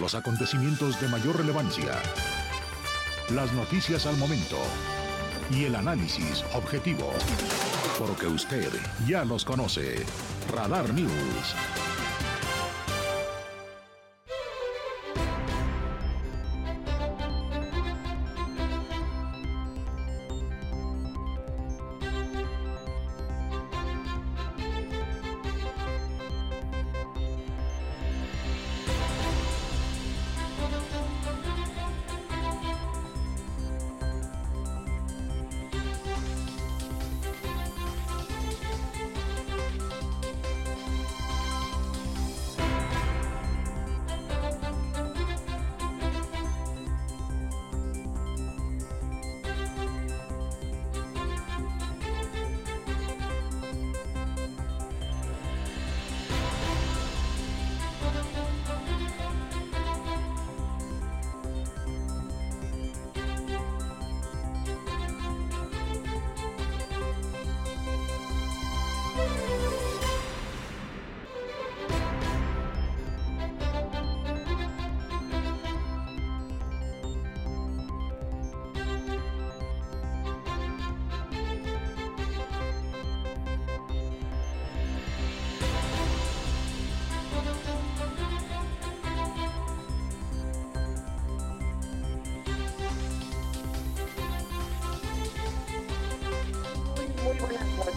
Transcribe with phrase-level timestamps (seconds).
[0.00, 1.92] los acontecimientos de mayor relevancia,
[3.34, 4.56] las noticias al momento
[5.50, 7.12] y el análisis objetivo.
[7.98, 8.70] Porque usted
[9.06, 10.04] ya los conoce.
[10.52, 11.54] Radar News.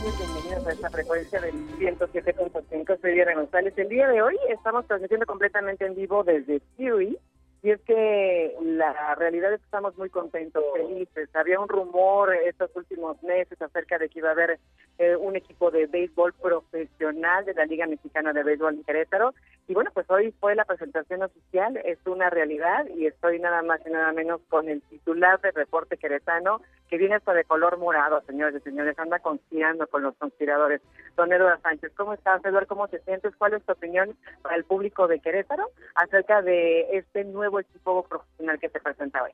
[0.03, 2.99] Bienvenidos a esta frecuencia del 107.5.
[2.99, 3.73] Soy Diana González.
[3.77, 7.17] El día de hoy estamos transmitiendo completamente en vivo desde Siri.
[7.61, 11.29] Y es que la realidad es que estamos muy contentos, felices.
[11.33, 14.59] Había un rumor estos últimos meses acerca de que iba a haber
[14.97, 19.33] eh, un equipo de béisbol profesional de la Liga Mexicana de Béisbol en Querétaro.
[19.67, 23.79] Y bueno, pues hoy fue la presentación oficial, es una realidad y estoy nada más
[23.85, 28.21] y nada menos con el titular del reporte queretano, que viene hasta de color morado,
[28.27, 30.81] señores y señores, anda conspirando con los conspiradores.
[31.15, 32.67] Don Eduardo Sánchez, ¿cómo estás, Eduardo?
[32.67, 33.33] ¿Cómo te sientes?
[33.37, 38.59] ¿Cuál es tu opinión para el público de Querétaro acerca de este nuevo equipo profesional
[38.59, 39.31] que se presenta hoy?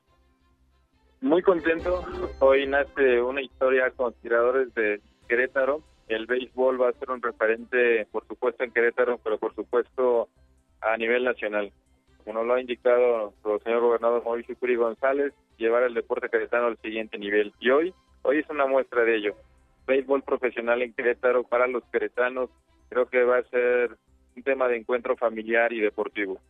[1.20, 2.02] Muy contento.
[2.38, 5.82] Hoy nace una historia con tiradores de Querétaro.
[6.10, 10.28] El béisbol va a ser un referente, por supuesto, en Querétaro, pero por supuesto
[10.80, 11.70] a nivel nacional.
[12.24, 16.78] Como lo ha indicado el señor gobernador Mauricio Curi González, llevar el deporte queretano al
[16.78, 17.52] siguiente nivel.
[17.60, 19.36] Y hoy, hoy es una muestra de ello.
[19.86, 22.50] Béisbol profesional en Querétaro para los queretanos,
[22.88, 23.96] creo que va a ser
[24.34, 26.40] un tema de encuentro familiar y deportivo.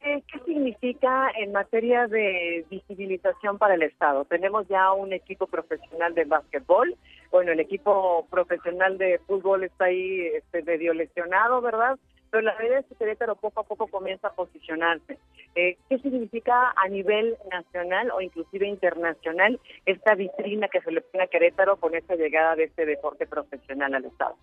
[0.00, 4.24] ¿Qué significa en materia de visibilización para el Estado?
[4.26, 6.94] Tenemos ya un equipo profesional de básquetbol,
[7.30, 11.98] bueno, el equipo profesional de fútbol está ahí este, medio lesionado, ¿verdad?
[12.30, 15.18] Pero la realidad es que Querétaro poco a poco comienza a posicionarse.
[15.54, 21.24] Eh, ¿Qué significa a nivel nacional o inclusive internacional esta vitrina que se le pone
[21.24, 24.36] a Querétaro con esta llegada de este deporte profesional al Estado?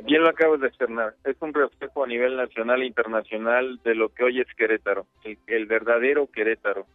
[0.00, 1.14] Bien lo acabas de externar.
[1.24, 5.06] Es un reflejo a nivel nacional e internacional de lo que hoy es Querétaro,
[5.46, 6.86] el, verdadero Querétaro.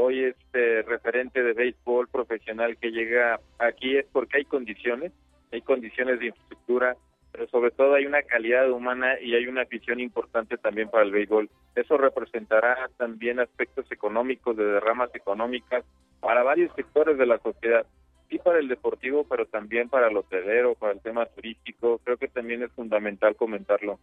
[0.00, 5.10] Hoy este referente de béisbol profesional que llega aquí es porque hay condiciones,
[5.50, 6.96] hay condiciones de infraestructura,
[7.32, 11.10] pero sobre todo hay una calidad humana y hay una afición importante también para el
[11.10, 11.50] béisbol.
[11.74, 15.84] Eso representará también aspectos económicos, de derramas económicas
[16.20, 17.84] para varios sectores de la sociedad
[18.28, 21.98] sí para el deportivo, pero también para el hotelero, para el tema turístico.
[22.04, 23.98] Creo que también es fundamental comentarlo.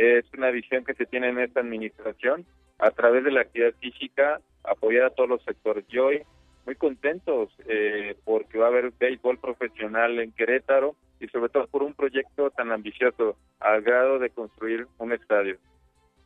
[0.00, 2.46] Es una visión que se tiene en esta administración
[2.78, 5.84] a través de la actividad física, apoyar a todos los sectores.
[5.90, 6.22] Y hoy
[6.64, 11.82] muy contentos eh, porque va a haber béisbol profesional en Querétaro y sobre todo por
[11.82, 15.58] un proyecto tan ambicioso al grado de construir un estadio.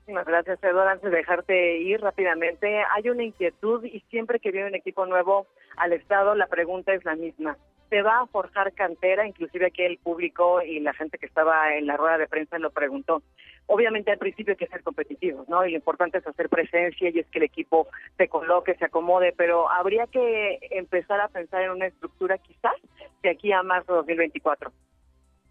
[0.06, 0.90] Muchísimas gracias, Eduardo.
[0.90, 5.46] Antes de dejarte ir rápidamente, hay una inquietud y siempre que viene un equipo nuevo
[5.78, 7.56] al Estado, la pregunta es la misma.
[7.88, 9.26] ¿Se va a forjar cantera?
[9.26, 12.70] Inclusive aquí el público y la gente que estaba en la rueda de prensa lo
[12.70, 13.22] preguntó.
[13.64, 15.64] Obviamente al principio hay que ser competitivos, ¿no?
[15.64, 17.88] Y lo importante es hacer presencia y es que el equipo
[18.18, 22.76] se coloque, se acomode, pero habría que empezar a pensar en una estructura quizás
[23.22, 24.70] de aquí a marzo de 2024.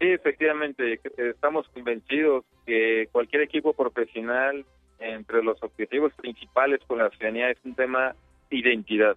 [0.00, 4.64] Sí, efectivamente, estamos convencidos que cualquier equipo profesional,
[4.98, 8.14] entre los objetivos principales con la ciudadanía, es un tema
[8.50, 9.16] identidad.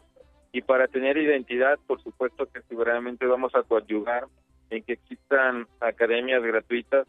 [0.51, 4.25] Y para tener identidad, por supuesto que seguramente vamos a coadyugar
[4.69, 7.07] en que existan academias gratuitas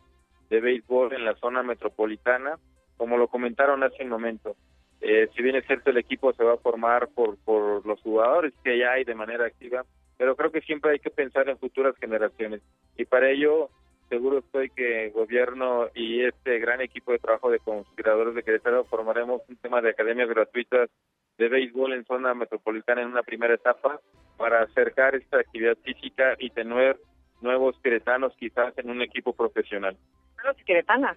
[0.50, 2.58] de béisbol en la zona metropolitana,
[2.96, 4.56] como lo comentaron hace un momento.
[5.00, 8.52] Eh, si bien es cierto, el equipo se va a formar por, por los jugadores
[8.64, 9.84] que ya hay de manera activa,
[10.18, 12.60] pero creo que siempre hay que pensar en futuras generaciones
[12.96, 13.70] y para ello
[14.08, 18.84] seguro estoy que el gobierno y este gran equipo de trabajo de conspiradores de Querétaro
[18.84, 20.90] formaremos un tema de academias gratuitas
[21.38, 24.00] de béisbol en zona metropolitana en una primera etapa
[24.36, 26.98] para acercar esta actividad física y tener
[27.40, 29.96] nuevos queretanos quizás en un equipo profesional.
[30.42, 31.16] Nuevos queretanas.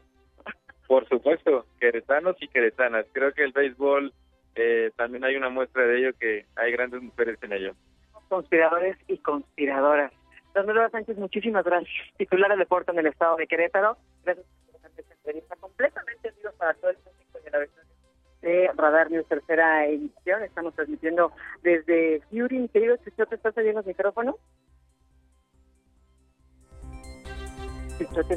[0.88, 3.06] Por supuesto, queretanos y queretanas.
[3.13, 4.13] Creo que el béisbol
[4.56, 7.74] eh, también hay una muestra de ello que hay grandes mujeres en ello.
[8.31, 10.13] Conspiradores y conspiradoras.
[10.54, 11.92] Don Sánchez, muchísimas gracias.
[12.16, 13.98] Titular de deporte en el estado de Querétaro.
[14.24, 17.86] Gracias por esta entrevista completamente en para todo el público de la versión
[18.42, 20.44] de Radar News tercera edición.
[20.44, 22.69] Estamos transmitiendo desde Fury.
[22.69, 22.95] Querido
[23.36, 24.38] ¿estás oyendo el micrófono?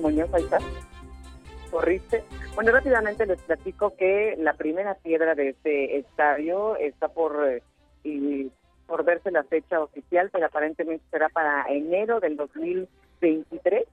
[0.00, 0.58] Muñoz, ahí está.
[1.70, 2.24] Corriste.
[2.56, 7.46] Bueno, rápidamente les platico que la primera piedra de este estadio está por...
[7.48, 7.62] Eh,
[8.86, 13.84] por verse la fecha oficial, pero aparentemente será para enero del 2023.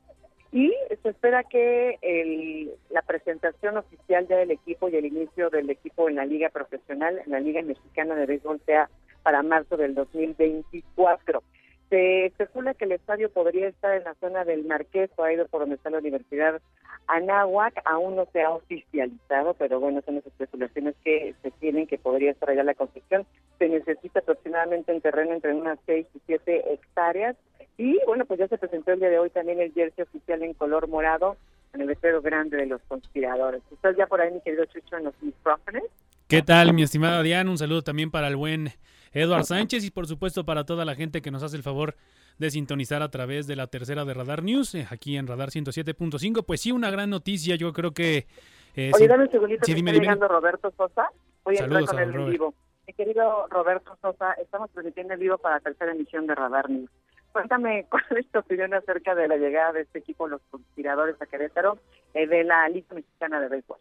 [0.53, 5.69] Y se espera que el, la presentación oficial ya del equipo y el inicio del
[5.69, 8.89] equipo en la liga profesional, en la Liga Mexicana de Béisbol, sea
[9.23, 11.41] para marzo del 2024.
[11.91, 15.59] Se especula que el estadio podría estar en la zona del Marqués o ido por
[15.59, 16.61] donde está la Universidad
[17.07, 17.81] Anáhuac.
[17.83, 22.31] Aún no se ha oficializado, pero bueno, son las especulaciones que se tienen que podría
[22.31, 23.25] estar allá la construcción.
[23.59, 27.35] Se necesita aproximadamente un terreno entre unas 6 y 7 hectáreas.
[27.77, 30.53] Y bueno, pues ya se presentó el día de hoy también el jersey oficial en
[30.53, 31.35] color morado
[31.73, 33.63] en el letrero grande de los conspiradores.
[33.69, 35.83] ¿Estás ya por ahí, mi querido Chucho, en los micrófonos?
[36.29, 37.51] ¿Qué tal, mi estimada Diana?
[37.51, 38.69] Un saludo también para el buen
[39.13, 41.95] Eduard Sánchez y por supuesto para toda la gente que nos hace el favor
[42.37, 46.43] de sintonizar a través de la tercera de Radar News, eh, aquí en Radar 107.5.
[46.45, 48.25] Pues sí, una gran noticia, yo creo que...
[48.75, 51.09] Eh, Oye, dame un segundito, sí, dime, está Roberto Sosa.
[51.43, 52.53] Voy a entrar con él en vivo.
[52.87, 56.89] Mi querido Roberto Sosa, estamos transmitiendo en vivo para la tercera emisión de Radar News.
[57.31, 61.25] Cuéntame, ¿cuál es tu opinión acerca de la llegada de este equipo, los conspiradores a
[61.25, 61.77] Querétaro,
[62.13, 63.77] eh, de la Liga Mexicana de Béisbol?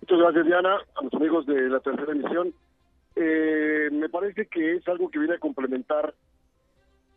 [0.00, 2.54] Muchas gracias, Diana, a los amigos de la tercera emisión.
[3.16, 6.14] Eh, me parece que es algo que viene a complementar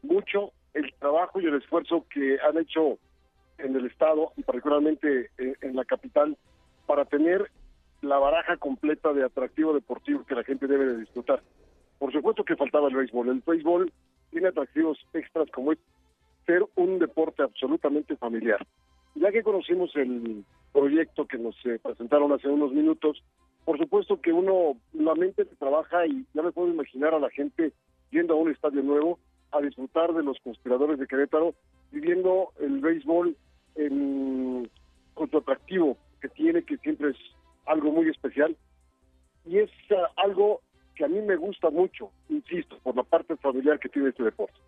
[0.02, 2.98] mucho el trabajo y el esfuerzo que han hecho
[3.58, 6.38] en el Estado y particularmente en, la capital
[6.86, 7.50] para tener
[8.02, 11.42] la baraja completa de atractivo deportivo que la gente debe de disfrutar.
[12.00, 13.30] Por supuesto que faltaba el béisbol.
[13.30, 13.92] El béisbol
[14.32, 15.80] tiene atractivos extras como es
[16.46, 18.66] ser un deporte absolutamente familiar.
[19.16, 20.44] Ya que conocimos el
[20.74, 23.24] proyecto que nos eh, presentaron hace unos minutos,
[23.66, 27.72] por supuesto que uno, la mente trabaja y ya me puedo imaginar a la gente
[28.12, 29.20] yendo a un estadio nuevo
[29.52, 31.54] a disfrutar de los conspiradores de Querétaro,
[31.92, 33.36] viviendo el béisbol
[33.76, 34.70] en,
[35.14, 37.18] con su atractivo que tiene, que siempre es
[37.66, 38.56] algo muy especial.
[39.46, 40.62] Y es ah, algo
[40.96, 44.60] que a mí me gusta mucho, insisto, por la parte familiar que tiene este deporte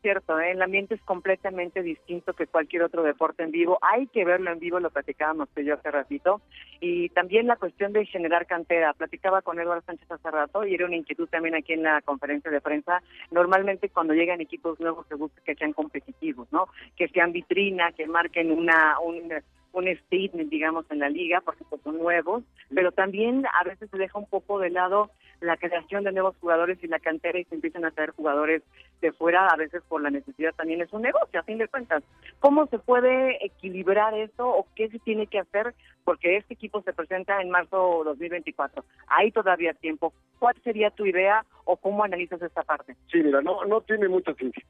[0.00, 0.52] cierto, ¿eh?
[0.52, 3.78] el ambiente es completamente distinto que cualquier otro deporte en vivo.
[3.82, 6.40] Hay que verlo en vivo, lo platicábamos que yo hace ratito.
[6.80, 8.92] Y también la cuestión de generar cantera.
[8.94, 12.50] Platicaba con Eduardo Sánchez hace rato y era una inquietud también aquí en la conferencia
[12.50, 13.02] de prensa.
[13.30, 16.66] Normalmente cuando llegan equipos nuevos se busca que sean competitivos, ¿no?
[16.96, 18.98] Que sean vitrina, que marquen una...
[19.00, 19.32] Un,
[19.72, 22.44] un statement, digamos, en la liga, porque pues, son nuevos,
[22.74, 26.78] pero también a veces se deja un poco de lado la creación de nuevos jugadores
[26.82, 28.62] y la cantera y se empiezan a traer jugadores
[29.00, 32.02] de fuera, a veces por la necesidad también es un negocio, a fin de cuentas.
[32.40, 35.74] ¿Cómo se puede equilibrar eso o qué se tiene que hacer?
[36.04, 38.84] Porque este equipo se presenta en marzo 2024.
[39.06, 40.12] Hay todavía tiempo.
[40.38, 42.96] ¿Cuál sería tu idea o cómo analizas esta parte?
[43.10, 44.64] Sí, mira, no, no tiene mucha ciencia.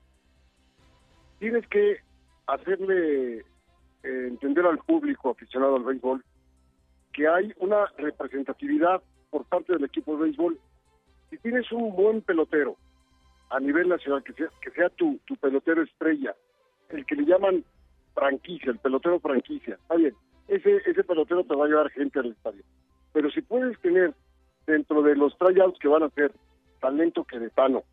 [1.38, 1.98] Tienes que
[2.46, 3.44] hacerle
[4.02, 6.24] eh, entender al público aficionado al béisbol
[7.12, 10.58] que hay una representatividad por parte del equipo de béisbol.
[11.28, 12.76] Si tienes un buen pelotero
[13.50, 16.34] a nivel nacional, que sea, que sea tu, tu pelotero estrella,
[16.88, 17.64] el que le llaman
[18.14, 20.14] franquicia, el pelotero franquicia, está bien,
[20.48, 22.62] ese, ese pelotero te va a llevar gente al estadio.
[23.12, 24.14] Pero si puedes tener
[24.66, 26.32] dentro de los tryouts que van a hacer
[26.80, 27.84] talento queretano,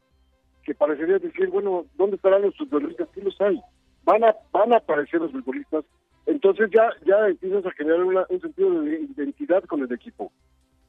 [0.64, 3.08] que parecería decir, bueno, ¿dónde estarán los futbolistas?
[3.14, 3.62] Sí los hay.
[4.08, 5.84] Van a, van a aparecer los futbolistas.
[6.26, 10.32] Entonces ya, ya empiezas a generar un sentido de identidad con el equipo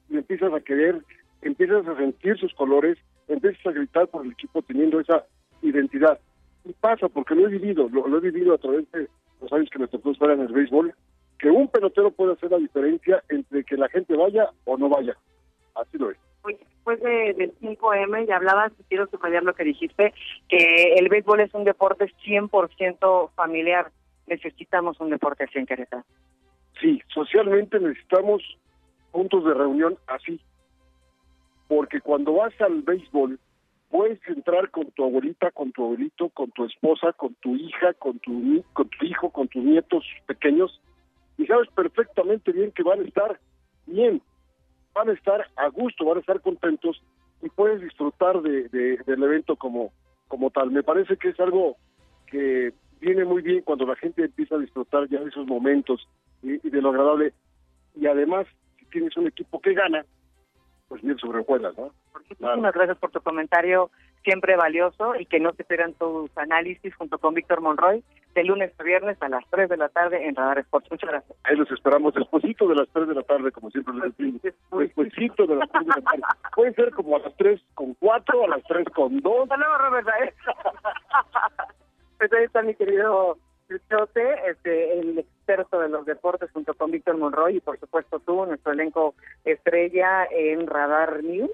[0.09, 1.03] y empiezas a querer,
[1.41, 2.97] empiezas a sentir sus colores,
[3.27, 5.25] empiezas a gritar por el equipo teniendo esa
[5.61, 6.17] identidad.
[6.63, 9.09] Y pasa, porque lo he vivido, lo, he vivido a través de
[9.41, 10.93] los años que me tocó estar en el béisbol,
[11.39, 15.17] que un pelotero puede hacer la diferencia entre que la gente vaya o no vaya.
[15.75, 16.17] Así lo es.
[16.45, 20.13] Después de, del 5M, ya hablabas, quiero subrayar lo que dijiste,
[20.47, 23.91] que el béisbol es un deporte 100% familiar.
[24.27, 26.03] Necesitamos un deporte así en Querétaro.
[26.81, 28.41] Sí, socialmente necesitamos
[29.11, 30.39] puntos de reunión así.
[31.67, 33.39] Porque cuando vas al béisbol,
[33.89, 38.19] puedes entrar con tu abuelita, con tu abuelito, con tu esposa, con tu hija, con
[38.19, 40.79] tu, con tu hijo, con tus nietos pequeños,
[41.37, 43.39] y sabes perfectamente bien que van a estar
[43.85, 44.21] bien,
[44.99, 47.01] van a estar a gusto, van a estar contentos
[47.41, 49.93] y puedes disfrutar de, del evento como,
[50.27, 50.71] como tal.
[50.71, 51.77] Me parece que es algo
[52.27, 56.05] que viene muy bien cuando la gente empieza a disfrutar ya de esos momentos
[56.43, 57.33] y, de lo agradable.
[57.95, 58.45] Y además,
[58.77, 60.05] si tienes un equipo que gana,
[60.89, 61.91] pues bien sobre ¿no?
[62.13, 63.89] Muchísimas gracias por tu comentario,
[64.23, 68.03] siempre valioso, y que no se esperan tus análisis junto con Víctor Monroy,
[68.35, 70.89] de lunes a viernes a las 3 de la tarde en Radar Sports.
[70.91, 71.37] Muchas gracias.
[71.43, 74.41] Ahí los esperamos despuésito de las 3 de la tarde, como siempre les decimos.
[74.41, 76.23] Despuésito de las 3 de la tarde.
[76.55, 79.43] Puede ser como a las 3 con 4, a las 3 con 2.
[79.43, 80.07] Hasta luego, Robert.
[82.17, 83.37] pues ahí está mi querido
[83.89, 88.45] Chote, este, el experto de los deportes junto con Víctor Monroy y por supuesto tú,
[88.45, 89.13] nuestro elenco
[89.45, 91.51] estrella en Radar News.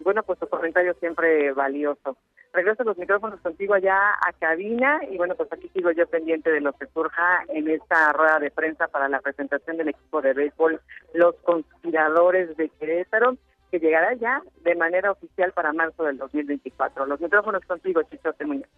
[0.00, 2.16] Bueno, pues tu comentario siempre valioso.
[2.52, 6.60] Regreso los micrófonos contigo allá a cabina y bueno, pues aquí sigo yo pendiente de
[6.60, 10.80] lo que surja en esta rueda de prensa para la presentación del equipo de béisbol
[11.12, 13.36] Los Conspiradores de Querétaro,
[13.70, 17.06] que llegará ya de manera oficial para marzo del 2024.
[17.06, 18.68] Los micrófonos contigo, Chichote Muñoz.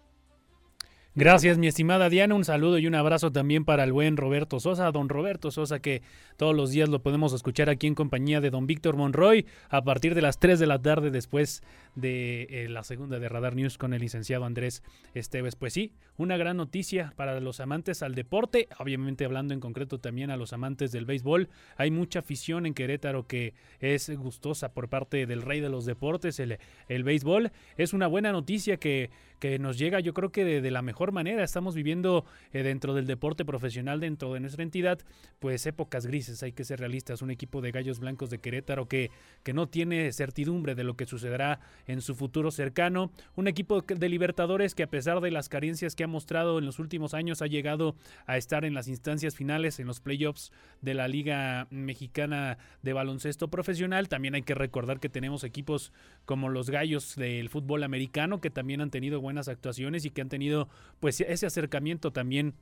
[1.19, 2.37] Gracias, mi estimada Diana.
[2.37, 6.01] Un saludo y un abrazo también para el buen Roberto Sosa, don Roberto Sosa, que
[6.37, 10.15] todos los días lo podemos escuchar aquí en compañía de don Víctor Monroy a partir
[10.15, 11.65] de las 3 de la tarde después
[11.97, 15.57] de eh, la segunda de Radar News con el licenciado Andrés Esteves.
[15.57, 20.31] Pues sí, una gran noticia para los amantes al deporte, obviamente hablando en concreto también
[20.31, 21.49] a los amantes del béisbol.
[21.79, 26.39] Hay mucha afición en Querétaro que es gustosa por parte del rey de los deportes,
[26.39, 27.51] el, el béisbol.
[27.77, 31.45] Es una buena noticia que, que nos llega yo creo que de la mejor manera.
[31.45, 34.99] Estamos viviendo eh, dentro del deporte profesional, dentro de nuestra entidad,
[35.39, 37.23] pues épocas grises, hay que ser realistas.
[37.23, 39.11] Un equipo de gallos blancos de Querétaro que,
[39.43, 43.11] que no tiene certidumbre de lo que sucederá en su futuro cercano.
[43.37, 46.79] Un equipo de Libertadores que a pesar de las carencias que ha mostrado en los
[46.79, 47.95] últimos años, ha llegado
[48.27, 53.49] a estar en las instancias finales, en los playoffs de la Liga Mexicana de Baloncesto
[53.49, 54.09] Profesional.
[54.09, 55.93] También hay que recordar que tenemos equipos
[56.25, 60.31] como los Gallos del fútbol americano que también han tenido buenas actuaciones y que han
[60.31, 60.71] tenido
[61.01, 62.55] pues ese acercamiento también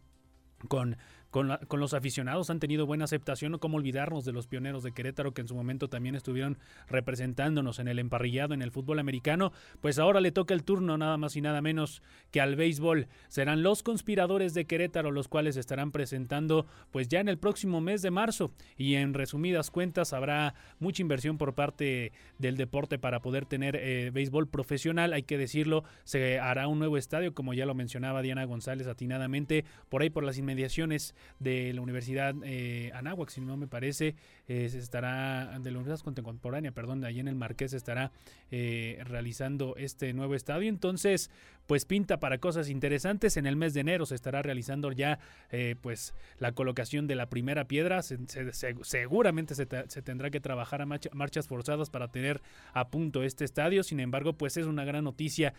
[0.69, 0.97] con
[1.31, 5.35] con, los aficionados han tenido buena aceptación, no como olvidarnos de los pioneros de Querétaro
[5.35, 9.99] que en su momento también estuvieron representándonos en el emparrillado, en el fútbol americano, pues
[9.99, 13.09] ahora le toca el turno nada más y nada menos que al béisbol.
[13.29, 18.03] Serán los conspiradores de Querétaro los cuales estarán presentando pues ya en el próximo mes
[18.03, 18.53] de marzo.
[18.77, 24.11] Y en resumidas cuentas habrá mucha inversión por parte del deporte para poder tener eh,
[24.13, 28.45] béisbol profesional, hay que decirlo, se hará un nuevo estadio como ya lo mencionaba Diana
[28.45, 33.67] González atinadamente, por ahí por las inmediaciones de la Universidad eh, Anáhuac, si no me
[33.67, 34.15] parece,
[34.47, 38.13] se estará, de la Universidad Contemporánea, perdón, allí en el Marqués estará
[38.51, 40.69] eh, realizando este nuevo estadio.
[40.69, 41.31] Entonces,
[41.67, 43.37] pues pinta para cosas interesantes.
[43.37, 45.19] En el mes de enero se estará realizando ya
[45.51, 48.03] eh, pues la colocación de la primera piedra.
[48.03, 52.41] seguramente se, tendrá que trabajar a marchas forzadas para tener
[52.73, 53.83] a punto este estadio.
[53.83, 55.55] Sin embargo, pues es una gran noticia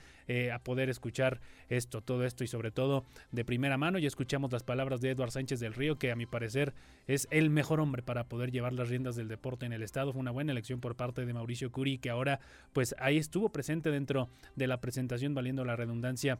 [0.53, 3.99] a poder escuchar esto, todo esto y sobre todo de primera mano.
[3.99, 6.73] Y escuchamos las palabras de Eduard Sánchez del Río, que a mi parecer
[7.07, 10.11] es el mejor hombre para poder llevar las riendas del deporte en el estado.
[10.11, 12.39] Fue una buena elección por parte de Mauricio Curi, que ahora
[12.73, 16.39] pues ahí estuvo presente dentro de la presentación, valiendo la redundancia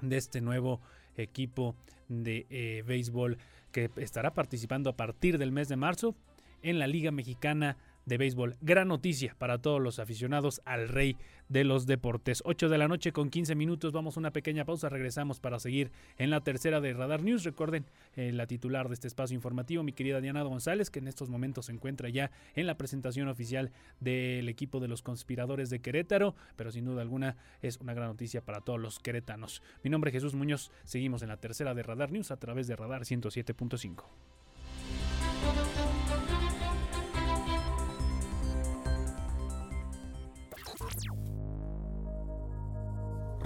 [0.00, 0.80] de este nuevo
[1.16, 1.74] equipo
[2.08, 3.38] de eh, béisbol
[3.72, 6.14] que estará participando a partir del mes de marzo
[6.62, 7.76] en la Liga Mexicana
[8.08, 8.56] de béisbol.
[8.60, 11.16] Gran noticia para todos los aficionados al rey
[11.48, 12.42] de los deportes.
[12.44, 13.92] 8 de la noche con 15 minutos.
[13.92, 14.88] Vamos a una pequeña pausa.
[14.88, 17.44] Regresamos para seguir en la tercera de Radar News.
[17.44, 17.86] Recuerden,
[18.16, 21.66] eh, la titular de este espacio informativo, mi querida Diana González, que en estos momentos
[21.66, 26.34] se encuentra ya en la presentación oficial del equipo de los conspiradores de Querétaro.
[26.56, 29.62] Pero sin duda alguna es una gran noticia para todos los queretanos.
[29.84, 30.70] Mi nombre es Jesús Muñoz.
[30.84, 34.37] Seguimos en la tercera de Radar News a través de Radar 107.5.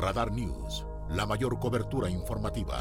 [0.03, 2.77] Radar News, la mayor cobertura informativa.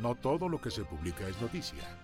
[0.00, 1.96] No todo lo que se publica es noticia.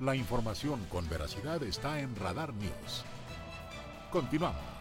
[0.00, 3.04] La información con veracidad está en Radar News.
[4.10, 4.71] Continuamos.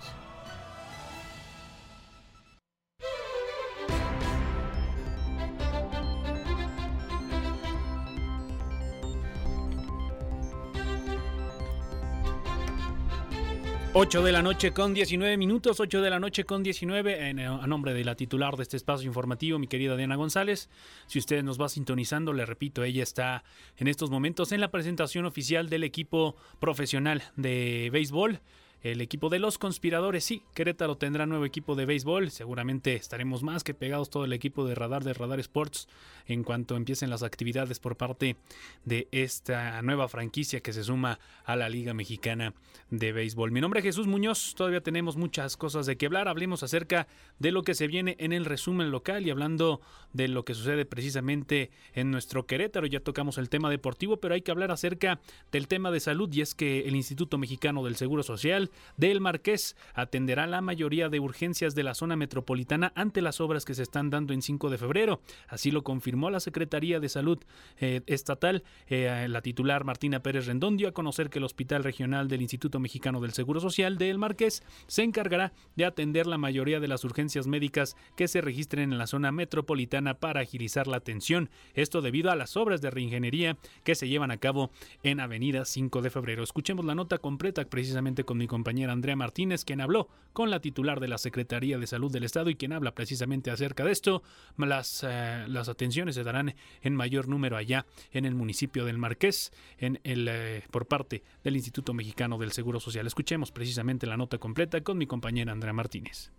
[13.93, 17.67] 8 de la noche con 19 minutos, 8 de la noche con 19, en, a
[17.67, 20.69] nombre de la titular de este espacio informativo, mi querida Diana González.
[21.07, 23.43] Si usted nos va sintonizando, le repito, ella está
[23.75, 28.39] en estos momentos en la presentación oficial del equipo profesional de béisbol
[28.83, 30.23] el equipo de los conspiradores.
[30.23, 32.31] Sí, Querétaro tendrá nuevo equipo de béisbol.
[32.31, 35.87] Seguramente estaremos más que pegados todo el equipo de Radar de Radar Sports
[36.27, 38.37] en cuanto empiecen las actividades por parte
[38.85, 42.53] de esta nueva franquicia que se suma a la Liga Mexicana
[42.89, 43.51] de Béisbol.
[43.51, 44.55] Mi nombre es Jesús Muñoz.
[44.55, 46.27] Todavía tenemos muchas cosas de que hablar.
[46.27, 47.07] Hablemos acerca
[47.39, 49.81] de lo que se viene en el resumen local y hablando
[50.13, 52.87] de lo que sucede precisamente en nuestro Querétaro.
[52.87, 55.19] Ya tocamos el tema deportivo, pero hay que hablar acerca
[55.51, 59.75] del tema de salud y es que el Instituto Mexicano del Seguro Social del Marqués
[59.93, 64.09] atenderá la mayoría de urgencias de la zona metropolitana ante las obras que se están
[64.09, 65.21] dando en 5 de febrero.
[65.47, 67.39] Así lo confirmó la Secretaría de Salud
[67.79, 68.63] eh, Estatal.
[68.87, 72.79] Eh, la titular Martina Pérez Rendón dio a conocer que el Hospital Regional del Instituto
[72.79, 77.47] Mexicano del Seguro Social del Marqués se encargará de atender la mayoría de las urgencias
[77.47, 81.49] médicas que se registren en la zona metropolitana para agilizar la atención.
[81.73, 84.71] Esto debido a las obras de reingeniería que se llevan a cabo
[85.03, 86.43] en Avenida 5 de Febrero.
[86.43, 90.99] Escuchemos la nota completa precisamente con mi compañera Andrea Martínez, quien habló con la titular
[90.99, 94.21] de la Secretaría de Salud del Estado y quien habla precisamente acerca de esto.
[94.55, 96.53] Las, eh, las atenciones se darán
[96.83, 101.55] en mayor número allá en el municipio del Marqués, en el, eh, por parte del
[101.55, 103.07] Instituto Mexicano del Seguro Social.
[103.07, 106.31] Escuchemos precisamente la nota completa con mi compañera Andrea Martínez.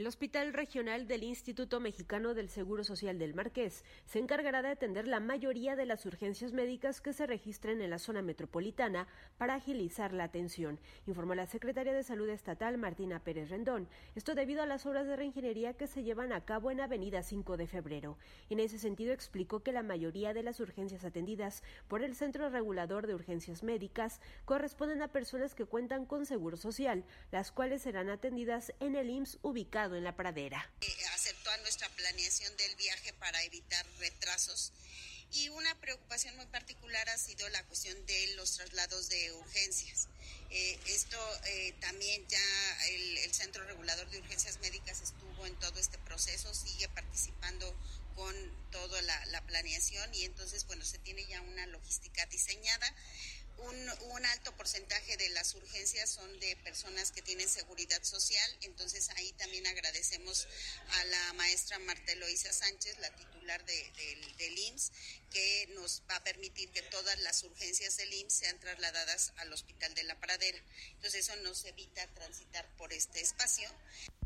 [0.00, 5.06] El Hospital Regional del Instituto Mexicano del Seguro Social del Marqués se encargará de atender
[5.06, 10.14] la mayoría de las urgencias médicas que se registren en la zona metropolitana para agilizar
[10.14, 13.90] la atención, informó la secretaria de Salud Estatal Martina Pérez Rendón.
[14.14, 17.58] Esto debido a las obras de reingeniería que se llevan a cabo en Avenida 5
[17.58, 18.16] de Febrero.
[18.48, 23.06] En ese sentido explicó que la mayoría de las urgencias atendidas por el Centro Regulador
[23.06, 28.72] de Urgencias Médicas corresponden a personas que cuentan con seguro social, las cuales serán atendidas
[28.80, 30.70] en el IMSS ubicado en la pradera.
[31.14, 34.72] Aceptó a nuestra planeación del viaje para evitar retrasos.
[35.32, 40.08] Y una preocupación muy particular ha sido la cuestión de los traslados de urgencias.
[40.50, 45.98] Eh, esto eh, también ya el, Centro Regulador de Urgencias Médicas estuvo en todo este
[45.98, 47.72] proceso, sigue participando
[48.16, 48.34] con
[48.72, 52.94] toda la, la planeación y entonces, bueno, se tiene ya una logística diseñada
[53.60, 59.32] un, alto porcentaje de las urgencias son de personas que tienen seguridad social, entonces ahí
[59.32, 60.46] también agradecemos
[60.88, 64.92] a la maestra Marta Eloisa Sánchez, la titular de, del IMSS,
[65.30, 69.94] que nos va a permitir que todas las urgencias del IMSS sean trasladadas al Hospital
[69.94, 70.62] de la Pradera.
[70.92, 73.70] Entonces eso nos evita transitar por este espacio.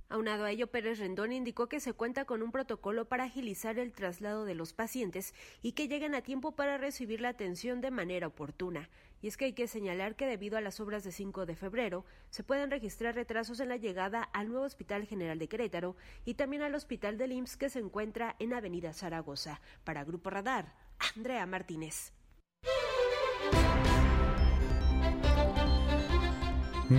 [0.08, 3.92] Aunado a ello, Pérez Rendón indicó que se cuenta con un protocolo para agilizar el
[3.92, 8.26] traslado de los pacientes y que lleguen a tiempo para recibir la atención de manera
[8.26, 8.90] oportuna.
[9.22, 12.04] Y es que hay que señalar que debido a las obras de 5 de febrero,
[12.28, 16.62] se pueden registrar retrasos en la llegada al nuevo Hospital General de Querétaro y también
[16.62, 19.62] al Hospital del IMSS que se encuentra en Avenida Zaragoza.
[19.82, 20.74] Para Grupo Radar,
[21.16, 22.12] Andrea Martínez.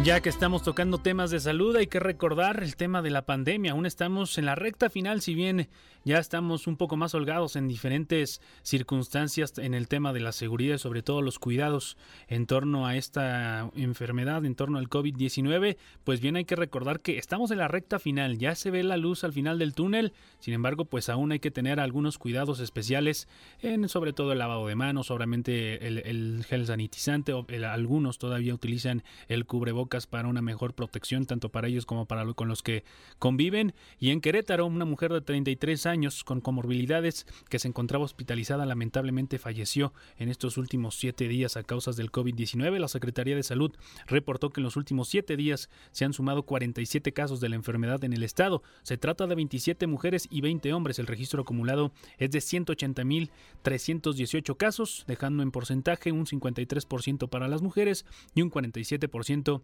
[0.03, 3.71] Ya que estamos tocando temas de salud, hay que recordar el tema de la pandemia.
[3.71, 5.67] Aún estamos en la recta final, si bien
[6.03, 10.75] ya estamos un poco más holgados en diferentes circunstancias en el tema de la seguridad
[10.75, 16.21] y sobre todo los cuidados en torno a esta enfermedad, en torno al COVID-19, pues
[16.21, 19.23] bien hay que recordar que estamos en la recta final, ya se ve la luz
[19.23, 23.27] al final del túnel, sin embargo, pues aún hay que tener algunos cuidados especiales
[23.61, 29.03] en sobre todo el lavado de manos, obviamente el, gel sanitizante, o algunos todavía utilizan
[29.27, 29.71] el cubre
[30.05, 32.83] para una mejor protección tanto para ellos como para con los que
[33.19, 33.75] conviven.
[33.99, 39.37] Y en Querétaro, una mujer de 33 años con comorbilidades que se encontraba hospitalizada lamentablemente
[39.37, 42.79] falleció en estos últimos siete días a causa del COVID-19.
[42.79, 43.71] La Secretaría de Salud
[44.07, 48.03] reportó que en los últimos siete días se han sumado 47 casos de la enfermedad
[48.03, 48.63] en el estado.
[48.81, 50.97] Se trata de 27 mujeres y 20 hombres.
[50.99, 58.05] El registro acumulado es de 180.318 casos, dejando en porcentaje un 53% para las mujeres
[58.33, 59.61] y un 47%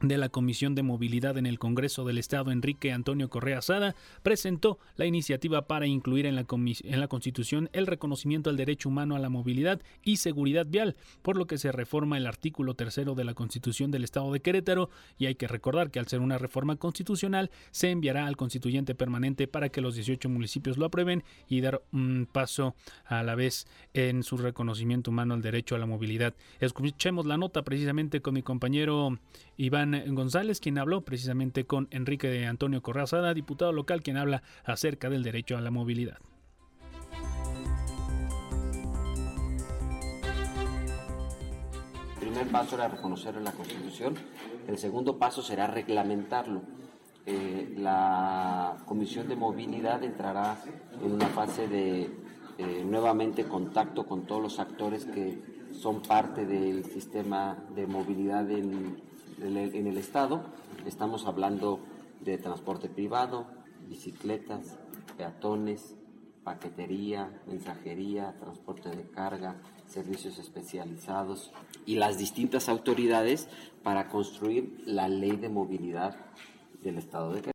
[0.02, 4.80] de la Comisión de Movilidad en el Congreso del Estado, Enrique Antonio Correa Sada, presentó
[4.96, 9.20] la iniciativa para incluir en la, en la, Constitución el reconocimiento al derecho humano a
[9.20, 13.34] la movilidad y seguridad vial, por lo que se reforma el artículo tercero de la
[13.34, 17.52] Constitución del Estado de Querétaro y hay que recordar que al ser una reforma constitucional
[17.72, 22.28] se enviará al constituyente permanente para que los 18 municipios lo aprueben y dar un
[22.32, 26.34] paso a la vez en su reconocimiento humano al derecho a la movilidad.
[26.60, 29.20] Escuchemos la nota precisamente con mi compañero
[29.58, 35.10] Iván González, quien habló precisamente con Enrique de Antonio Corrazada, diputado local, quien habla acerca
[35.10, 36.18] del derecho a la movilidad.
[42.22, 44.16] El primer paso era reconocerlo en la Constitución,
[44.68, 46.62] el segundo paso será reglamentarlo.
[47.26, 50.58] Eh, la Comisión de Movilidad entrará
[51.04, 52.10] en una fase de
[52.58, 55.40] eh, nuevamente contacto con todos los actores que
[55.74, 59.02] son parte del sistema de movilidad en
[59.42, 60.44] en el estado.
[60.86, 61.80] Estamos hablando
[62.22, 63.48] de transporte privado,
[63.88, 64.78] bicicletas,
[65.18, 65.96] peatones,
[66.44, 69.56] paquetería, mensajería, transporte de carga,
[69.88, 71.52] servicios especializados
[71.86, 73.48] y las distintas autoridades
[73.84, 76.16] para construir la ley de movilidad
[76.84, 77.51] del estado de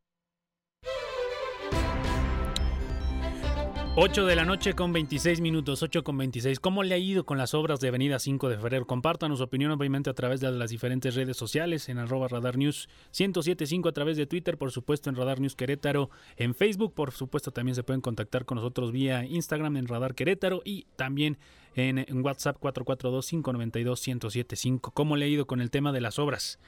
[3.99, 6.59] 8 de la noche con 26 minutos, 8 con 26.
[6.59, 8.85] ¿Cómo le ha ido con las obras de Avenida 5 de febrero?
[8.85, 12.89] Compártanos su opinión obviamente a través de las diferentes redes sociales, en arroba Radar News
[13.17, 17.49] 1075 a través de Twitter, por supuesto en Radar News Querétaro, en Facebook, por supuesto
[17.49, 21.39] también se pueden contactar con nosotros vía Instagram en Radar Querétaro y también
[21.73, 24.91] en, en WhatsApp 442-592-1075.
[24.93, 26.59] ¿Cómo le ha ido con el tema de las obras?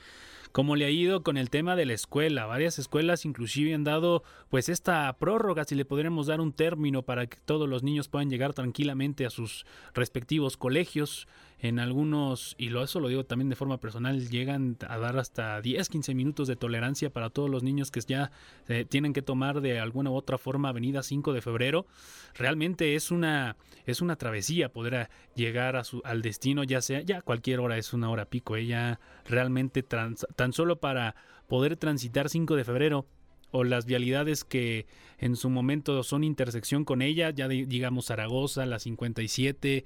[0.52, 2.46] Cómo le ha ido con el tema de la escuela.
[2.46, 7.28] Varias escuelas inclusive han dado pues esta prórroga, si le podríamos dar un término para
[7.28, 11.28] que todos los niños puedan llegar tranquilamente a sus respectivos colegios
[11.62, 15.62] en algunos, y lo, eso lo digo también de forma personal, llegan a dar hasta
[15.62, 18.32] 10, 15 minutos de tolerancia para todos los niños que ya
[18.68, 21.86] eh, tienen que tomar de alguna u otra forma Avenida 5 de febrero.
[22.34, 27.22] Realmente es una, es una travesía poder llegar a su, al destino, ya sea, ya
[27.22, 31.16] cualquier hora es una hora pico, ella eh, realmente tan solo para
[31.48, 33.06] poder transitar 5 de febrero
[33.52, 34.86] o las vialidades que
[35.20, 39.84] en su momento son intersección con ella, ya digamos Zaragoza, la 57,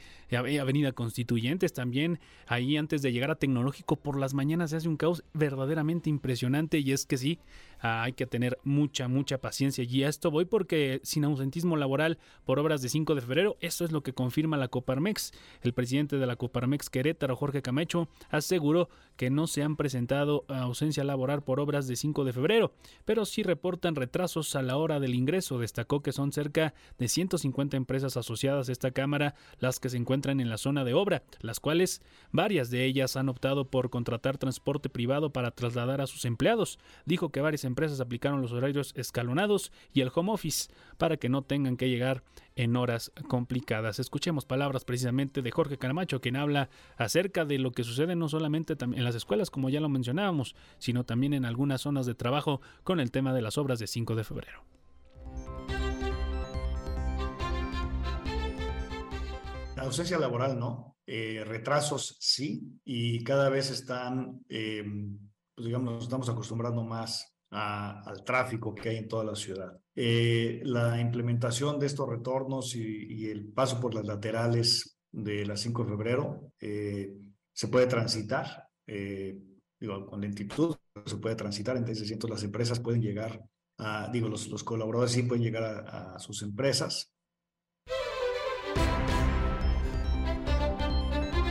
[0.59, 4.97] Avenida Constituyentes también, ahí antes de llegar a Tecnológico por las mañanas se hace un
[4.97, 7.39] caos verdaderamente impresionante y es que sí,
[7.85, 9.83] Hay que tener mucha, mucha paciencia.
[9.83, 13.83] Y a esto voy porque sin ausentismo laboral por obras de 5 de febrero, eso
[13.83, 15.33] es lo que confirma la Coparmex.
[15.61, 21.03] El presidente de la Coparmex Querétaro, Jorge Camacho, aseguró que no se han presentado ausencia
[21.03, 25.13] laboral por obras de 5 de febrero, pero sí reportan retrasos a la hora del
[25.13, 25.59] ingreso.
[25.59, 30.39] Destacó que son cerca de 150 empresas asociadas a esta Cámara las que se encuentran
[30.39, 34.87] en la zona de obra, las cuales varias de ellas han optado por contratar transporte
[34.87, 36.79] privado para trasladar a sus empleados.
[37.05, 41.43] Dijo que varias empresas aplicaron los horarios escalonados y el home office para que no
[41.43, 42.23] tengan que llegar
[42.55, 43.99] en horas complicadas.
[43.99, 48.75] Escuchemos palabras precisamente de Jorge Caramacho, quien habla acerca de lo que sucede no solamente
[48.79, 52.99] en las escuelas, como ya lo mencionábamos, sino también en algunas zonas de trabajo con
[52.99, 54.63] el tema de las obras de 5 de febrero.
[59.75, 64.83] La ausencia laboral no, eh, retrasos sí, y cada vez están, eh,
[65.53, 69.79] pues digamos, nos estamos acostumbrando más al tráfico que hay en toda la ciudad.
[69.95, 75.83] Eh, la implementación de estos retornos y, el paso por las laterales de la 5
[75.83, 77.13] de febrero eh,
[77.51, 79.37] se puede transitar, eh,
[79.79, 83.39] digo, con lentitud se puede transitar, entonces las empresas pueden llegar
[83.77, 87.12] a, digo, los, los colaboradores sí pueden llegar a, a sus empresas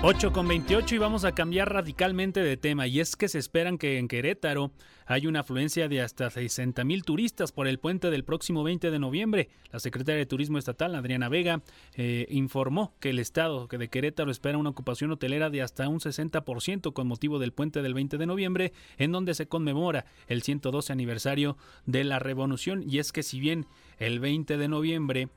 [0.04, 3.78] 8 con 28 y vamos a cambiar radicalmente de tema y es que se esperan
[3.78, 4.72] que en Querétaro
[5.06, 8.98] hay una afluencia de hasta 60 mil turistas por el puente del próximo 20 de
[8.98, 9.48] noviembre.
[9.70, 11.62] La secretaria de Turismo Estatal, Adriana Vega,
[11.94, 16.92] eh, informó que el estado de Querétaro espera una ocupación hotelera de hasta un 60%
[16.92, 21.56] con motivo del puente del 20 de noviembre en donde se conmemora el 112 aniversario
[21.86, 23.66] de la revolución y es que si bien
[23.98, 25.28] el 20 de noviembre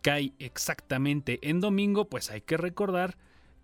[0.00, 3.18] cae exactamente en domingo, pues hay que recordar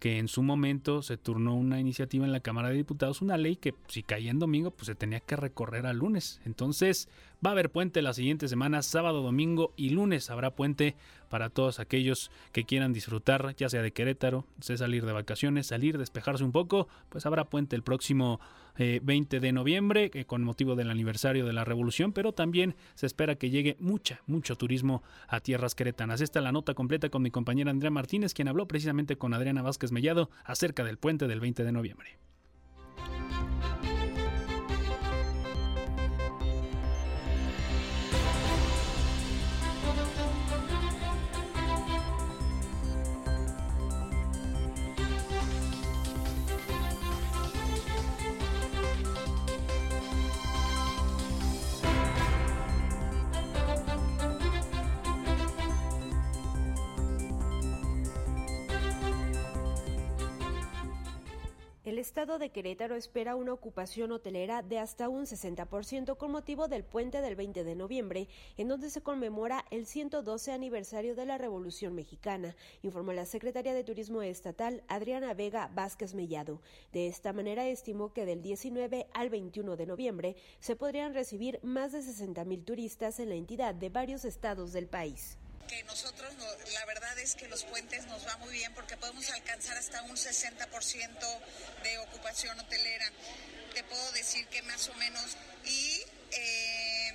[0.04, 3.56] que en su momento se turnó una iniciativa en la Cámara de Diputados, una ley
[3.56, 6.42] que si caía en domingo, pues se tenía que recorrer al lunes.
[6.44, 7.08] Entonces
[7.44, 10.96] va a haber puente la siguiente semana, sábado, domingo y lunes habrá puente
[11.28, 15.98] para todos aquellos que quieran disfrutar, ya sea de Querétaro, de salir de vacaciones, salir,
[15.98, 18.40] despejarse un poco, pues habrá puente el próximo
[18.76, 23.06] 20 eh, de noviembre eh, con motivo del aniversario de la revolución, pero también se
[23.06, 26.20] espera que llegue mucha, mucho turismo a tierras queretanas.
[26.20, 29.62] Esta es la nota completa con mi compañera Andrea Martínez, quien habló precisamente con Adriana
[29.62, 32.18] Vázquez Mellado acerca del puente del 20 de noviembre.
[61.84, 66.82] El estado de Querétaro espera una ocupación hotelera de hasta un 60% con motivo del
[66.82, 71.94] puente del 20 de noviembre, en donde se conmemora el 112 aniversario de la Revolución
[71.94, 76.62] Mexicana, informó la secretaria de Turismo Estatal Adriana Vega Vázquez Mellado.
[76.90, 81.92] De esta manera estimó que del 19 al 21 de noviembre se podrían recibir más
[81.92, 86.32] de 60 mil turistas en la entidad de varios estados del país que nosotros
[86.72, 90.16] la verdad es que los puentes nos va muy bien porque podemos alcanzar hasta un
[90.16, 91.38] 60%
[91.82, 93.10] de ocupación hotelera.
[93.74, 97.12] Te puedo decir que más o menos y eh,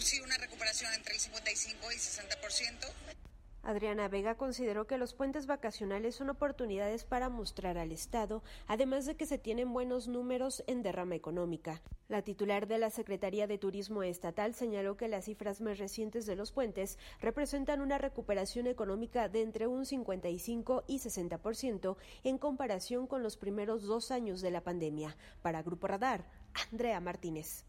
[0.00, 3.25] sí una recuperación entre el 55 y 60%.
[3.66, 9.16] Adriana Vega consideró que los puentes vacacionales son oportunidades para mostrar al Estado, además de
[9.16, 11.82] que se tienen buenos números en derrama económica.
[12.06, 16.36] La titular de la Secretaría de Turismo Estatal señaló que las cifras más recientes de
[16.36, 23.24] los puentes representan una recuperación económica de entre un 55 y 60% en comparación con
[23.24, 25.16] los primeros dos años de la pandemia.
[25.42, 26.24] Para Grupo Radar,
[26.70, 27.66] Andrea Martínez.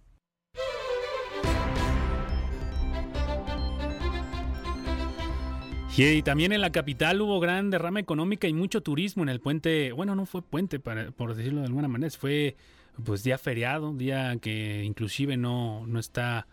[5.99, 9.91] Y también en la capital hubo gran derrama económica y mucho turismo en el puente.
[9.93, 12.55] Bueno, no fue puente, para, por decirlo de alguna manera, fue
[13.03, 16.45] pues día feriado, día que inclusive no, no está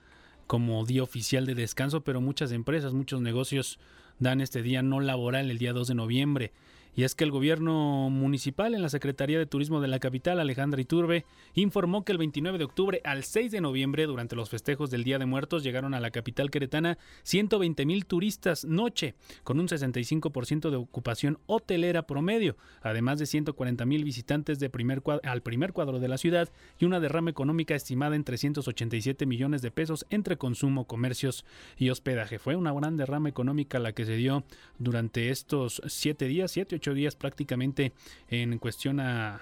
[0.47, 3.79] como día oficial de descanso, pero muchas empresas, muchos negocios
[4.19, 6.53] dan este día no laboral el día 2 de noviembre.
[6.97, 10.81] Y es que el gobierno municipal en la Secretaría de Turismo de la capital, Alejandra
[10.81, 15.03] Iturbe, informó que el 29 de octubre al 6 de noviembre, durante los festejos del
[15.03, 20.71] Día de Muertos, llegaron a la capital queretana 120 mil turistas noche, con un 65%
[20.71, 26.09] de ocupación hotelera promedio, además de 140 mil visitantes de primer al primer cuadro de
[26.09, 31.45] la ciudad y una derrama económica estimada en 387 millones de pesos entre consumo, comercios
[31.77, 32.39] y hospedaje.
[32.39, 34.45] Fue una gran derrama económica la que se dio
[34.79, 36.53] durante estos siete días,
[36.93, 37.93] días prácticamente
[38.29, 39.41] en cuestión a,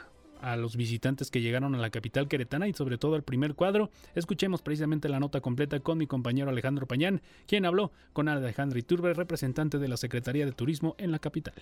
[0.56, 3.90] los visitantes que llegaron a la capital queretana y sobre todo al primer cuadro.
[4.16, 9.14] Escuchemos precisamente la nota completa con mi compañero Alejandro Pañán, quien habló con Alejandro Iturbe,
[9.14, 11.54] representante de la Secretaría de Turismo en la capital.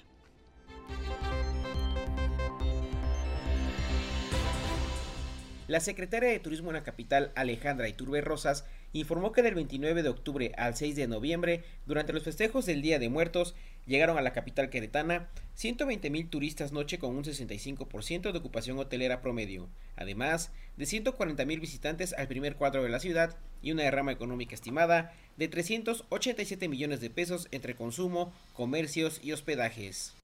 [5.71, 10.09] La secretaria de Turismo en la capital, Alejandra Iturbe Rosas, informó que del 29 de
[10.09, 13.55] octubre al 6 de noviembre, durante los festejos del Día de Muertos,
[13.87, 19.23] llegaron a la capital queretana 120 mil turistas noche con un 65% de ocupación hotelera
[19.23, 24.11] promedio, además de 140 mil visitantes al primer cuadro de la ciudad y una derrama
[24.11, 30.20] económica estimada de 387 millones de pesos entre consumo, comercios y hospedajes.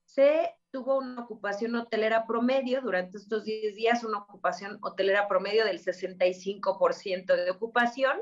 [0.71, 7.35] Tuvo una ocupación hotelera promedio durante estos 10 días, una ocupación hotelera promedio del 65%
[7.35, 8.17] de ocupación.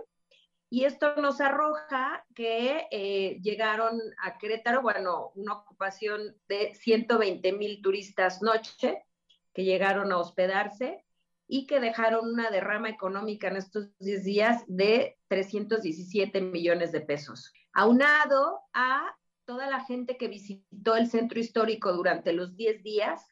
[0.70, 7.82] Y esto nos arroja que eh, llegaron a Querétaro, bueno, una ocupación de 120 mil
[7.82, 9.06] turistas noche
[9.54, 11.06] que llegaron a hospedarse
[11.48, 17.54] y que dejaron una derrama económica en estos 10 días de 317 millones de pesos.
[17.72, 23.26] Aunado a toda la gente que visitó el centro histórico durante los 10 días,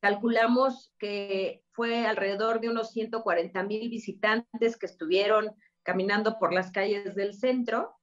[0.00, 7.14] calculamos que fue alrededor de unos 140 mil visitantes que estuvieron caminando por las calles
[7.14, 7.94] del centro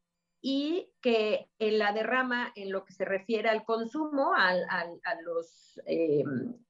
[0.41, 5.79] y que en la derrama, en lo que se refiere al consumo, al, a los,
[5.87, 6.23] eh,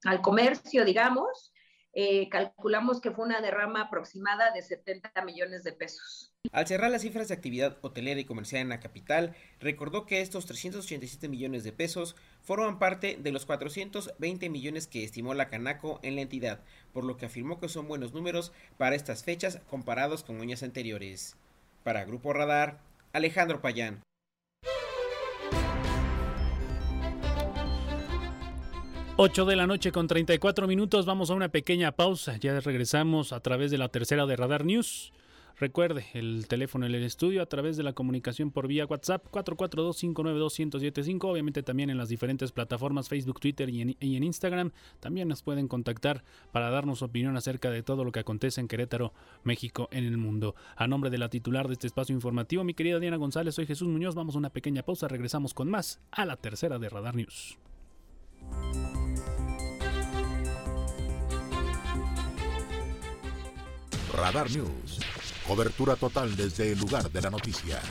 [0.06, 1.52] al comercio, digamos,
[1.98, 6.34] eh, calculamos que fue una derrama aproximada de 70 millones de pesos.
[6.52, 10.46] Al cerrar las cifras de actividad hotelera y comercial en la capital, recordó que estos
[10.46, 16.16] 387 millones de pesos forman parte de los 420 millones que estimó la Canaco en
[16.16, 16.60] la entidad,
[16.94, 21.38] por lo que afirmó que son buenos números para estas fechas comparados con años anteriores.
[21.84, 22.82] Para Grupo Radar,
[23.14, 24.05] Alejandro Payán.
[29.18, 33.40] 8 de la noche con 34 minutos, vamos a una pequeña pausa, ya regresamos a
[33.40, 35.14] través de la tercera de Radar News.
[35.58, 41.32] Recuerde, el teléfono en el estudio a través de la comunicación por vía WhatsApp 442-592-1075,
[41.32, 44.74] obviamente también en las diferentes plataformas Facebook, Twitter y en, y en, Instagram.
[45.00, 49.14] También nos pueden contactar para darnos opinión acerca de todo lo que acontece en Querétaro,
[49.46, 50.56] México, en el mundo.
[50.76, 53.88] A nombre de la titular de este espacio informativo, mi querida Diana González, soy Jesús
[53.88, 57.58] Muñoz, vamos a una pequeña pausa, regresamos con más a la tercera de Radar News.
[64.16, 65.00] Radar News.
[65.48, 67.82] Cobertura total desde el lugar de la noticia.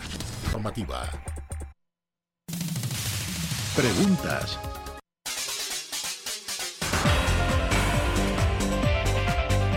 [0.47, 1.11] Informativa.
[3.77, 4.59] Preguntas,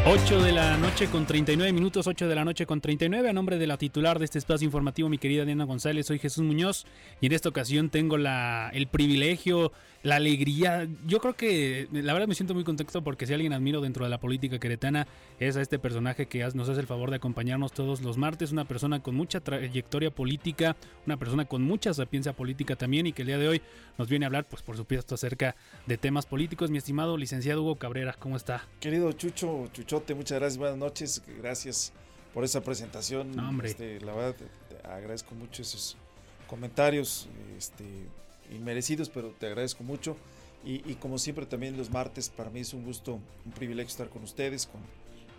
[0.09, 3.29] 8 de la noche con 39 minutos, 8 de la noche con 39.
[3.29, 6.45] A nombre de la titular de este espacio informativo, mi querida Diana González, soy Jesús
[6.45, 6.85] Muñoz
[7.19, 10.87] y en esta ocasión tengo la, el privilegio la alegría.
[11.05, 14.09] Yo creo que la verdad me siento muy contento porque si alguien admiro dentro de
[14.09, 15.07] la política queretana
[15.39, 18.65] es a este personaje que nos hace el favor de acompañarnos todos los martes, una
[18.65, 23.27] persona con mucha trayectoria política, una persona con mucha sapiencia política también y que el
[23.27, 23.61] día de hoy
[23.97, 25.55] nos viene a hablar, pues por supuesto, acerca
[25.85, 26.69] de temas políticos.
[26.69, 28.65] Mi estimado licenciado Hugo Cabrera, ¿cómo está?
[28.79, 31.93] Querido Chucho, Chuchote, muchas gracias, buenas noches, gracias
[32.33, 33.37] por esa presentación.
[33.39, 33.69] hombre.
[33.69, 35.97] Este, la verdad, te agradezco mucho esos
[36.47, 37.27] comentarios.
[37.57, 37.83] Este,
[38.51, 40.15] inmerecidos, pero te agradezco mucho.
[40.65, 44.23] Y, como siempre también los martes, para mí es un gusto, un privilegio estar con
[44.23, 44.81] ustedes, con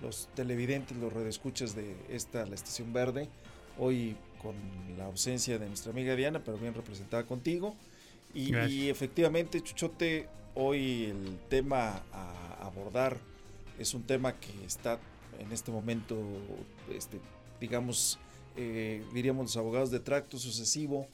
[0.00, 3.28] los televidentes, los redescuchas de esta, la Estación Verde.
[3.78, 4.54] Hoy con
[4.96, 7.74] la ausencia de nuestra amiga Diana, pero bien representada contigo.
[8.32, 13.18] Y, y efectivamente, Chuchote, hoy el tema a abordar
[13.78, 14.98] es un tema que está
[15.38, 16.16] en este momento,
[16.92, 17.20] este,
[17.60, 18.18] digamos,
[18.56, 21.06] eh, diríamos los abogados de tracto sucesivo,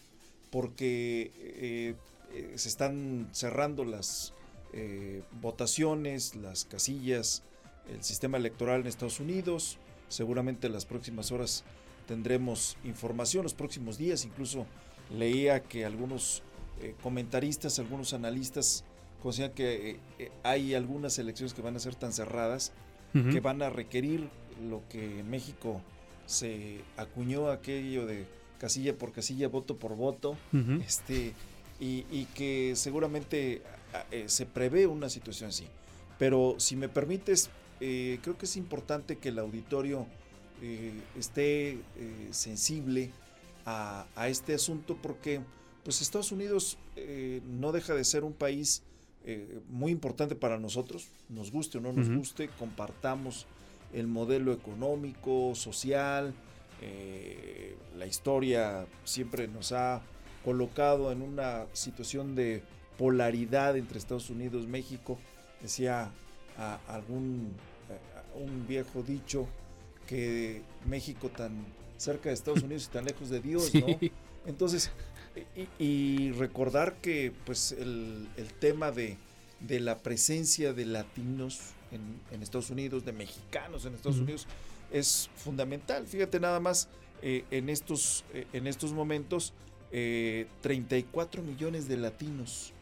[0.55, 1.97] porque eh,
[2.33, 4.35] eh, se están cerrando las
[4.73, 7.43] eh, votaciones, las casillas,
[7.93, 9.79] el sistema electoral en Estados Unidos.
[10.07, 11.65] Seguramente en las próximas horas
[12.07, 14.25] tendremos información, los próximos días.
[14.25, 14.65] Incluso
[15.11, 16.45] leía que algunos
[17.03, 18.85] comentaristas, algunos analistas
[19.21, 19.99] consideran que
[20.45, 22.73] hay algunas elecciones que van a ser tan cerradas
[23.13, 24.29] que van a requerir
[24.69, 25.81] lo que en México
[26.27, 28.27] se acuñó aquello de
[28.65, 30.39] casilla por casilla, voto por voto,
[30.87, 31.35] este,
[31.79, 33.61] y, que seguramente
[34.11, 35.67] eh, se prevé una situación así.
[36.19, 37.51] Pero si me permites,
[37.83, 40.07] eh, creo que es importante que el auditorio
[40.63, 41.79] eh, esté
[42.31, 43.11] sensible
[43.67, 45.43] a, este asunto porque
[45.85, 46.79] pues Estados Unidos
[47.47, 48.83] no deja de ser un país
[49.69, 53.47] muy importante para nosotros, nos guste o no nos guste, compartamos
[53.93, 56.33] el modelo económico, social,
[56.85, 60.03] eh, la historia siempre nos ha
[60.45, 62.63] colocado en una situación de
[62.99, 65.19] polaridad entre Estados Unidos y México.
[65.61, 66.11] Decía
[66.87, 67.55] algún
[68.35, 69.47] un viejo dicho
[70.07, 71.65] que México tan
[71.97, 73.87] cerca de Estados Unidos y tan lejos de Dios, ¿no?
[74.47, 74.91] Entonces,
[75.79, 78.29] y, recordar que pues el,
[78.61, 79.17] tema de,
[79.69, 84.47] la presencia de latinos en, Estados Unidos, de mexicanos en Estados Unidos,
[84.91, 86.07] es fundamental.
[86.07, 86.89] Fíjate nada más,
[87.23, 89.55] eh, en, estos, eh, en estos momentos,
[89.91, 92.73] 34 eh, millones de latinos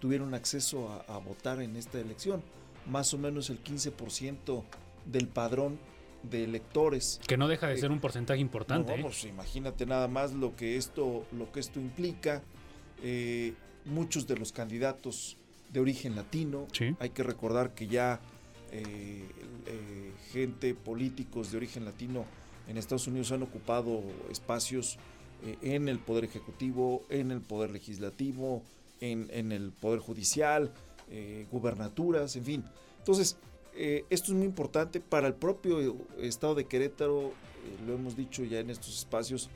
[0.00, 2.42] tuvieron acceso a, votar en esta elección,
[2.86, 4.64] más o menos el 15%
[5.06, 5.78] del padrón
[6.24, 7.20] de electores.
[7.26, 8.92] Que no deja de ser un porcentaje importante.
[8.92, 12.42] vamos, imagínate nada más lo que esto, lo que esto implica.
[13.84, 15.36] muchos de los candidatos
[15.72, 16.66] de origen latino.
[16.98, 18.20] Hay que recordar que ya
[18.84, 22.24] eh, gente, políticos de origen latino
[22.68, 24.98] en Estados Unidos han ocupado espacios
[25.44, 28.62] eh, en el Poder Ejecutivo, en el Poder Legislativo,
[29.00, 30.72] en, el Poder Judicial,
[31.10, 32.64] eh, gubernaturas, en fin.
[32.98, 33.36] Entonces,
[34.08, 37.32] esto es muy importante para el propio Estado de Querétaro,
[37.86, 39.50] lo hemos dicho ya en estos espacios,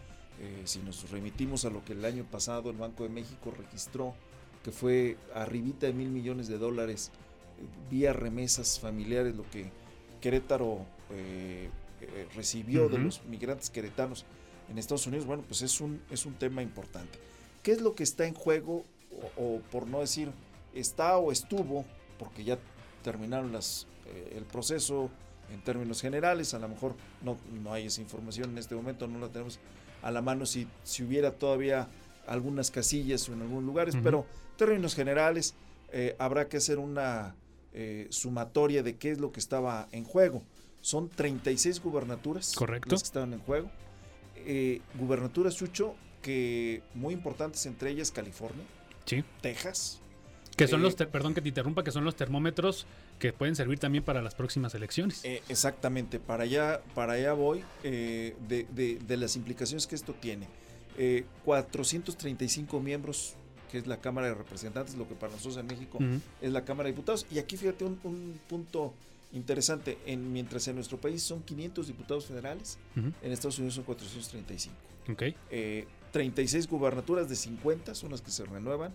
[0.65, 4.15] si nos remitimos a lo que el año pasado el Banco de México registró,
[4.63, 7.13] que fue arribita de mil millones de dólares
[7.91, 9.71] vía remesas familiares, lo que
[10.21, 11.71] Querétaro eh,
[12.01, 14.25] eh, recibió de los migrantes queretanos
[14.71, 17.19] en Estados Unidos, bueno, pues es un, es un tema importante.
[17.63, 18.85] ¿Qué es lo que está en juego?
[19.37, 20.31] O, por no decir
[20.73, 21.85] está o estuvo,
[22.19, 22.59] porque ya
[23.03, 25.11] terminaron las, eh, el proceso
[25.53, 29.19] en términos generales, a lo mejor no, no hay esa información en este momento, no
[29.19, 29.59] la tenemos
[30.01, 31.89] a la mano si, si hubiera todavía
[32.29, 34.21] algunas casillas o en algunos lugares, pero
[34.53, 35.55] en términos generales
[36.19, 37.35] habrá que hacer una
[37.73, 40.43] eh, sumatoria de qué es lo que estaba en juego.
[40.81, 42.91] Son 36 gubernaturas Correcto.
[42.91, 43.71] las que estaban en juego.
[44.37, 48.65] Eh, gubernaturas, Chucho, que muy importantes, entre ellas California,
[49.05, 49.23] sí.
[49.41, 50.01] Texas.
[50.57, 52.87] Que son los, eh, perdón que te interrumpa, que son los termómetros
[53.19, 55.23] que pueden servir también para las próximas elecciones.
[55.49, 58.35] exactamente, para allá, para allá voy de,
[59.07, 60.49] de, las implicaciones que esto tiene.
[61.45, 63.37] 435 miembros
[63.71, 65.99] que es la Cámara de Representantes, lo que para nosotros en México
[66.41, 67.27] es la Cámara de Diputados.
[67.31, 68.93] Y aquí fíjate un, punto
[69.33, 74.75] interesante, en, mientras en nuestro país son 500 diputados federales, en Estados Unidos son 435.
[75.13, 75.37] Okay.
[76.11, 78.93] 36 gubernaturas de 50 son las que se renuevan.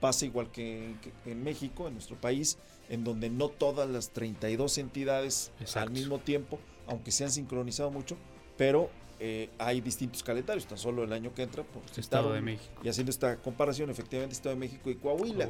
[0.00, 0.94] Pasa igual que,
[1.24, 2.58] en México, en nuestro país,
[2.90, 8.16] en donde no todas las 32 entidades al mismo tiempo, aunque se han sincronizado mucho,
[8.58, 8.90] pero
[9.20, 12.80] eh, hay distintos calendarios, tan solo el año que entra por Estado de México.
[12.82, 15.48] Y haciendo esta comparación, efectivamente, Estado de México y Coahuila.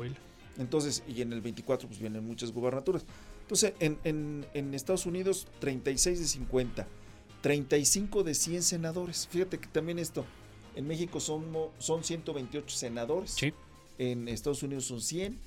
[0.59, 3.05] Entonces, y en el 24 pues vienen muchas gubernaturas.
[3.43, 6.87] Entonces, en, en, Estados Unidos, 36 de 50,
[7.41, 9.29] 35 de 100 senadores.
[9.29, 10.25] Fíjate que también esto,
[10.77, 11.45] en México son,
[11.79, 13.37] son 128 senadores.
[13.99, 15.39] en Estados Unidos son 100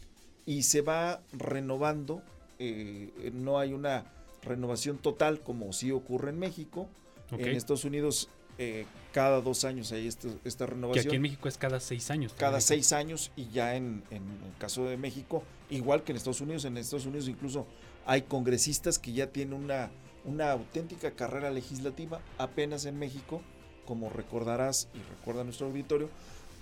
[0.46, 2.22] y se va renovando,
[2.60, 4.06] eh, no hay una
[4.42, 6.88] renovación total como sí ocurre en México.
[7.32, 11.04] En Estados Unidos eh, cada dos años hay esta renovación.
[11.04, 12.34] Que aquí en México es cada seis años.
[12.38, 16.42] Cada seis años y ya en, en, el caso de México, igual que en Estados
[16.42, 17.68] Unidos, en Estados Unidos incluso
[18.06, 19.92] hay congresistas que ya tienen una,
[20.26, 23.42] una auténtica carrera legislativa, apenas en México,
[23.86, 26.10] como recordarás y recuerda nuestro auditorio,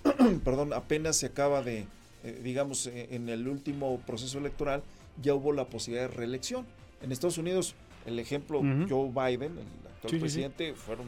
[0.44, 1.86] perdón, apenas se acaba de,
[2.24, 4.82] eh, digamos, eh, en el último proceso electoral
[5.22, 6.66] ya hubo la posibilidad de reelección.
[7.00, 11.06] En Estados Unidos, el ejemplo, Joe Biden, el actual presidente, fueron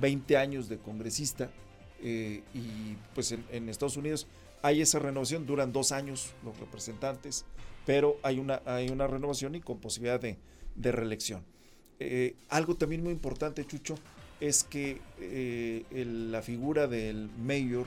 [0.00, 1.50] 20 años de congresista
[2.02, 4.26] eh, y pues en, Estados Unidos
[4.62, 7.44] hay esa renovación, duran dos años los representantes,
[7.86, 10.38] pero hay una, hay una renovación y con posibilidad de,
[10.76, 11.44] reelección.
[11.98, 13.96] Eh, algo también muy importante, Chucho,
[14.40, 15.84] es que eh,
[16.30, 17.86] la figura del mayor,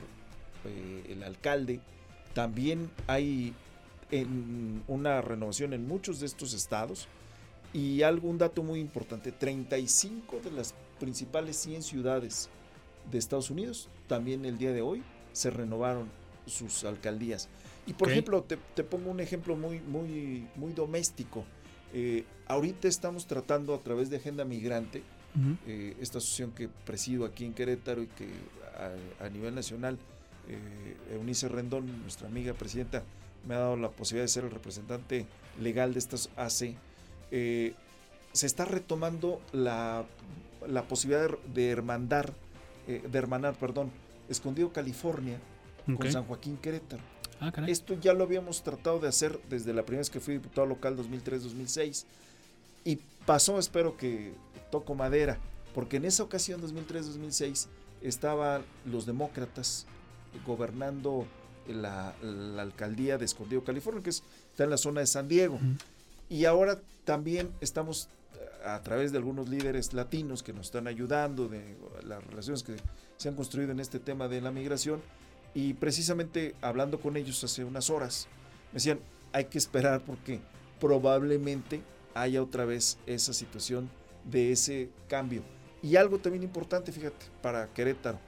[1.08, 1.80] el alcalde,
[2.32, 3.52] también hay
[4.10, 7.08] en una renovación en muchos de estos estados.
[7.74, 12.48] Y algún dato muy importante, 35 de las principales 100 ciudades
[13.10, 15.02] de Estados Unidos, también el día de hoy
[15.32, 16.08] se renovaron
[16.46, 17.48] sus alcaldías.
[17.86, 21.44] Y por ejemplo, te, pongo un ejemplo muy, muy, muy doméstico.
[21.92, 25.02] Eh, ahorita estamos tratando a través de Agenda Migrante,
[25.66, 28.28] eh, esta asociación que presido aquí en Querétaro y que
[29.20, 29.98] a, nivel nacional,
[30.48, 33.02] eh, Eunice Rendón, nuestra amiga presidenta,
[33.46, 35.26] me ha dado la posibilidad de ser el representante
[35.60, 36.76] legal de estas AC.
[37.30, 37.74] Eh,
[38.32, 40.04] se está retomando la
[40.68, 42.32] la posibilidad de, hermandar,
[42.86, 43.90] eh, de hermanar, perdón,
[44.28, 45.38] Escondido California
[45.96, 47.02] con San Joaquín Querétaro.
[47.40, 50.66] Ah, Esto ya lo habíamos tratado de hacer desde la primera vez que fui diputado
[50.66, 52.04] local 2003-2006
[52.84, 52.96] y
[53.26, 54.32] pasó, espero que
[54.70, 55.38] toco madera,
[55.74, 57.66] porque en esa ocasión 2003-2006
[58.02, 59.86] estaban los demócratas
[60.46, 61.26] gobernando
[61.68, 62.14] la,
[62.58, 65.58] alcaldía de Escondido California, que está en la zona de San Diego.
[66.28, 68.08] Y ahora también estamos
[68.64, 72.76] a través de algunos líderes latinos que nos están ayudando, de las relaciones que
[73.16, 75.02] se han construido en este tema de la migración.
[75.54, 78.26] Y precisamente hablando con ellos hace unas horas,
[78.72, 78.98] me decían,
[79.32, 80.40] hay que esperar porque
[80.80, 81.82] probablemente
[82.14, 83.90] haya otra vez esa situación
[84.24, 85.42] de ese cambio.
[85.82, 88.18] Y algo también importante, fíjate, para Querétaro,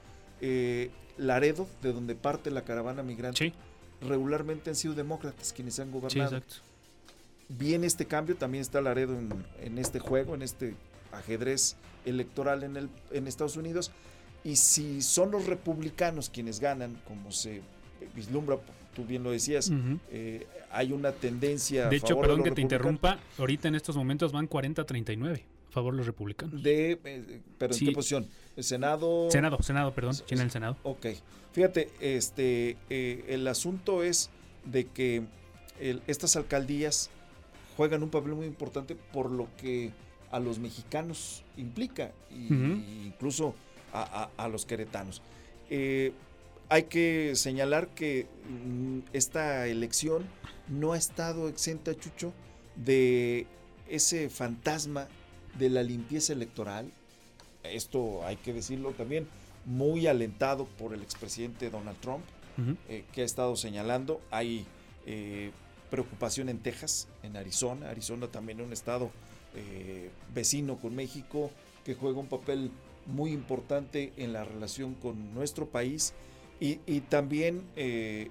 [0.40, 3.54] eh, Laredo, de donde parte la caravana migrante,
[4.02, 6.40] regularmente han sido demócratas quienes han gobernado.
[6.40, 6.60] Sí,
[7.48, 9.16] viene este cambio, también está Laredo
[9.60, 10.74] en, este juego, en este
[11.12, 13.90] ajedrez electoral en, el, en Estados Unidos.
[14.44, 17.62] Y si son los republicanos quienes ganan, como se
[18.14, 18.58] vislumbra,
[18.94, 19.72] tú bien lo decías,
[20.10, 21.88] eh, hay una tendencia.
[21.88, 25.98] De hecho, perdón que te interrumpa, ahorita en estos momentos van 40-39 a favor de
[25.98, 26.62] los republicanos.
[26.62, 28.26] De, eh, ¿Pero en qué posición?
[28.56, 29.30] ¿El Senado?
[29.30, 30.76] Senado, Senado, perdón, en el Senado.
[30.84, 31.06] Ok.
[31.52, 34.30] Fíjate, este, eh, el asunto es
[34.64, 35.24] de que
[36.06, 37.10] estas alcaldías
[37.76, 39.92] juegan un papel muy importante por lo que
[40.30, 42.52] a los mexicanos implica, y,
[43.06, 43.54] incluso
[43.92, 45.22] a, los queretanos.
[45.70, 46.12] Eh,
[46.68, 50.26] hay que señalar que mm, esta elección
[50.68, 52.32] no ha estado exenta, Chucho,
[52.74, 53.46] de
[53.88, 55.08] ese fantasma
[55.58, 56.90] de la limpieza electoral.
[57.62, 59.26] Esto hay que decirlo también,
[59.64, 62.24] muy alentado por el expresidente Donald Trump,
[62.88, 64.20] eh, que ha estado señalando.
[64.30, 64.66] Hay
[65.06, 65.50] eh,
[65.90, 67.90] preocupación en Texas, en Arizona.
[67.90, 69.10] Arizona también es un estado
[69.54, 71.50] eh, vecino con México
[71.84, 72.70] que juega un papel
[73.06, 76.12] muy importante en la relación con nuestro país.
[76.58, 76.76] Y,
[77.10, 78.30] también eh,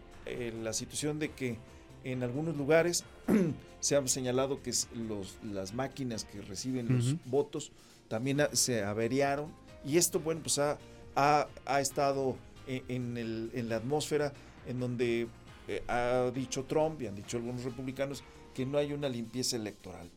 [0.63, 1.57] la situación de que
[2.03, 3.03] en algunos lugares
[3.79, 7.71] se ha señalado que los, las máquinas que reciben los votos
[8.07, 9.51] también se averiaron.
[9.85, 10.79] Y esto bueno pues ha,
[11.15, 12.35] ha, estado
[12.67, 14.33] en, el, en la atmósfera
[14.67, 15.27] en donde
[15.67, 20.09] eh, ha dicho Trump y han dicho algunos republicanos que no hay una limpieza electoral.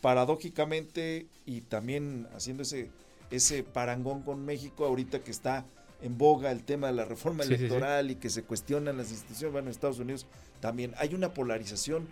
[0.00, 2.90] Paradójicamente, y también haciendo ese,
[3.30, 5.64] ese parangón con México, ahorita que está
[6.02, 9.68] en boga el tema de la reforma electoral y que se cuestionan las instituciones, bueno,
[9.68, 10.26] en Estados Unidos
[10.60, 12.06] también hay una polarización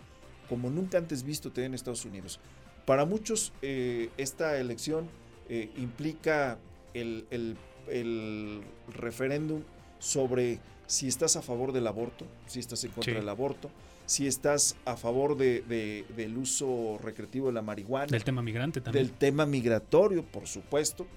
[0.49, 2.39] como nunca antes visto en Estados Unidos.
[2.85, 5.07] Para muchos, eh, esta elección
[5.49, 6.57] eh, implica
[6.93, 7.57] el, el,
[7.87, 8.61] el
[8.93, 9.61] referéndum
[9.99, 13.69] sobre si estás a favor del aborto, si estás en contra del aborto,
[14.05, 18.07] si estás a favor de, del uso recreativo de la marihuana.
[18.07, 19.05] Del tema migrante también.
[19.05, 21.07] Del tema migratorio, por supuesto.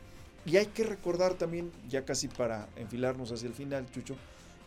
[0.46, 4.16] Y hay que recordar también, ya casi para enfilarnos hacia el final, Chucho,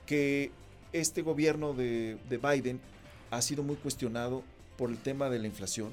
[0.05, 0.51] que
[0.93, 2.79] este gobierno de, Biden
[3.31, 4.43] ha sido muy cuestionado
[4.77, 5.89] por el tema de la inflación.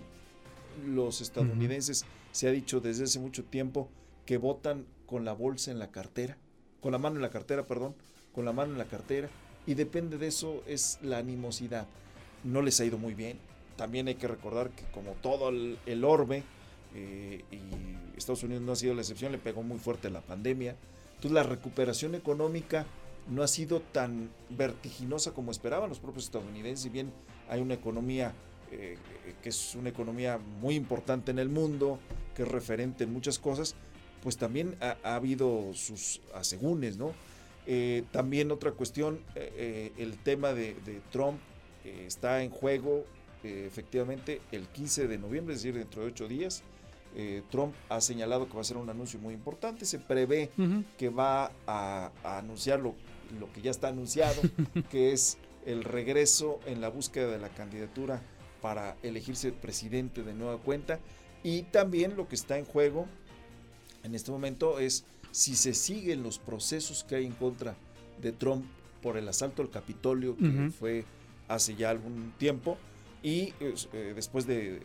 [0.86, 3.88] Los estadounidenses, se ha dicho desde hace mucho tiempo,
[4.26, 6.36] que votan con la bolsa en la cartera,
[6.80, 7.94] con la mano en la cartera, perdón,
[8.38, 9.28] con la mano en la cartera
[9.66, 11.88] y depende de eso es la animosidad.
[12.44, 13.36] No les ha ido muy bien.
[13.74, 16.44] También hay que recordar que como todo el, orbe,
[16.94, 20.76] eh, y Estados Unidos no ha sido la excepción, le pegó muy fuerte la pandemia.
[21.16, 22.86] Entonces la recuperación económica
[23.28, 27.10] no ha sido tan vertiginosa como esperaban los propios estadounidenses, si bien
[27.48, 28.34] hay una economía
[28.70, 28.98] eh,
[29.42, 31.98] que es una economía muy importante en el mundo,
[32.36, 33.74] que es referente en muchas cosas,
[34.22, 37.12] pues también ha, habido sus asegúnes, ¿no?
[37.70, 40.74] Eh, también otra cuestión, eh, el tema de,
[41.12, 41.38] Trump
[41.84, 43.04] está en juego
[43.44, 46.62] efectivamente el 15 de noviembre, es decir, dentro de ocho días.
[47.50, 50.50] Trump ha señalado que va a ser un anuncio muy importante, se prevé
[50.98, 52.94] que va a, a anunciar lo,
[53.40, 54.40] lo que ya está anunciado,
[54.90, 58.22] que es el regreso en la búsqueda de la candidatura
[58.60, 60.98] para elegirse presidente de nueva cuenta.
[61.42, 63.06] Y también lo que está en juego
[64.02, 67.76] en este momento es si se siguen los procesos que hay en contra
[68.20, 68.64] de Trump
[69.02, 71.04] por el asalto al Capitolio que fue
[71.48, 72.76] hace ya algún tiempo
[73.22, 74.80] y eh, después de,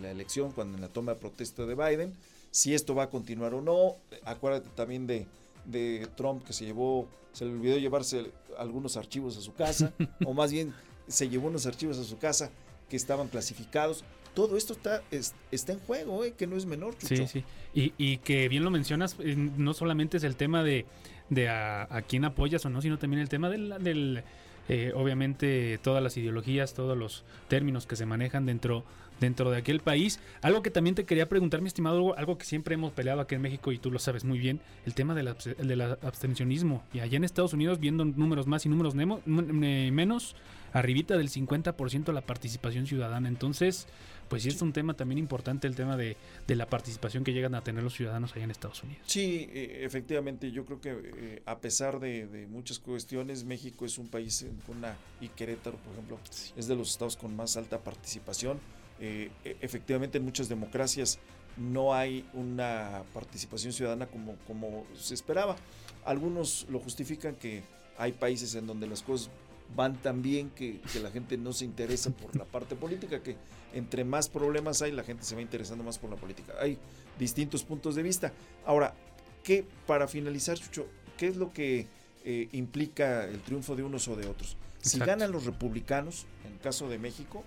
[0.00, 2.14] la elección, cuando en la toma de protesta de Biden,
[2.50, 3.96] si esto va a continuar o no.
[4.24, 5.26] Acuérdate también de,
[5.66, 9.92] de Trump que se llevó, se le olvidó llevarse algunos archivos a su casa,
[10.24, 10.74] o más bien
[11.06, 12.50] se llevó unos archivos a su casa
[12.88, 14.04] que estaban clasificados.
[14.38, 15.02] Todo esto está,
[15.50, 16.32] está en juego, ¿eh?
[16.38, 16.94] que no es menor.
[16.98, 17.42] Sí, sí.
[17.74, 20.86] Y, y, que bien lo mencionas, eh, no solamente es el tema de,
[21.28, 24.22] de a, quién apoyas o no, sino también el tema del,
[24.68, 28.84] eh, obviamente, todas las ideologías, todos los términos que se manejan dentro
[29.18, 30.20] dentro de aquel país.
[30.42, 33.42] Algo que también te quería preguntar, mi estimado, algo que siempre hemos peleado aquí en
[33.42, 36.84] México y tú lo sabes muy bien, el tema del, del abstencionismo.
[36.92, 40.36] Y allá en Estados Unidos, viendo números más y números menos,
[40.72, 43.28] arribita del 50% la participación ciudadana.
[43.28, 43.86] Entonces,
[44.28, 46.16] pues sí es un tema también importante el tema de,
[46.46, 49.02] la participación que llegan a tener los ciudadanos allá en Estados Unidos.
[49.06, 54.08] Sí, eh, efectivamente, yo creo que eh, a pesar de, muchas cuestiones, México es un
[54.08, 56.18] país con una, y Querétaro, por ejemplo,
[56.56, 58.58] es de los estados con más alta participación.
[59.00, 61.18] Eh, e, efectivamente, en muchas democracias
[61.56, 65.56] no hay una participación ciudadana como, como se esperaba.
[66.04, 67.62] Algunos lo justifican que
[67.96, 69.30] hay países en donde las cosas
[69.76, 73.36] van tan bien que, la gente no se interesa por la parte política, que
[73.72, 76.54] entre más problemas hay, la gente se va interesando más por la política.
[76.60, 76.78] Hay
[77.18, 78.32] distintos puntos de vista.
[78.64, 78.94] Ahora,
[79.42, 81.86] ¿qué, para finalizar, Chucho, qué es lo que
[82.24, 84.56] eh, implica el triunfo de unos o de otros?
[84.80, 87.44] Si ganan los republicanos, en el caso de México,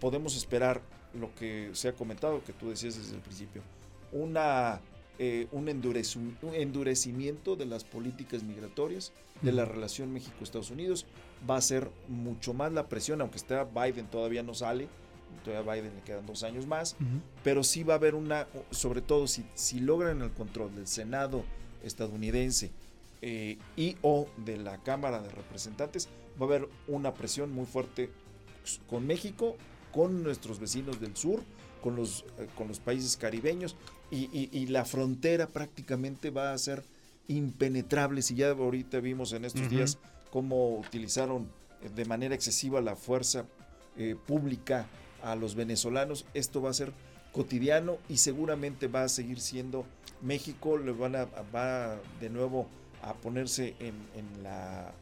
[0.00, 0.82] podemos esperar
[1.12, 3.62] lo que se ha comentado, que tú decías desde el principio,
[4.12, 4.80] una
[5.20, 11.06] eh, un, endurecimiento de las políticas migratorias, de la relación México-Estados Unidos.
[11.48, 14.88] Va a ser mucho más la presión, aunque esté Biden todavía no sale,
[15.44, 16.96] todavía a Biden le quedan dos años más,
[17.42, 21.44] pero sí va a haber una, sobre todo si, si logran el control del Senado
[21.82, 22.70] estadounidense
[23.22, 26.08] eh, y o de la Cámara de Representantes,
[26.40, 28.10] va a haber una presión muy fuerte
[28.88, 29.56] con México,
[29.92, 31.42] con nuestros vecinos del sur,
[31.82, 33.76] con los, eh, con los países caribeños
[34.10, 36.84] y, la frontera prácticamente va a ser
[37.28, 38.22] impenetrable.
[38.22, 39.98] Si ya ahorita vimos en estos días
[40.34, 41.48] cómo utilizaron
[41.80, 43.46] eh, de manera excesiva la fuerza
[43.96, 44.86] eh, pública
[45.22, 46.92] a los venezolanos, esto va a ser
[47.30, 49.86] cotidiano y seguramente va a seguir siendo
[50.22, 52.66] México, le van a, va de nuevo
[53.00, 53.94] a ponerse en,
[54.42, 54.92] la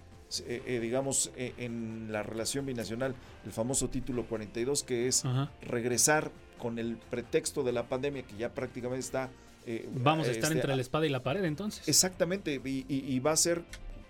[0.66, 3.14] digamos, en la relación binacional,
[3.44, 5.24] el famoso título 42, que es
[5.62, 6.30] regresar
[6.62, 9.30] con el pretexto de la pandemia que ya prácticamente está...
[9.66, 11.88] Eh, Vamos a estar este, entre la espada y la pared entonces.
[11.88, 13.64] Exactamente, y, va a ser,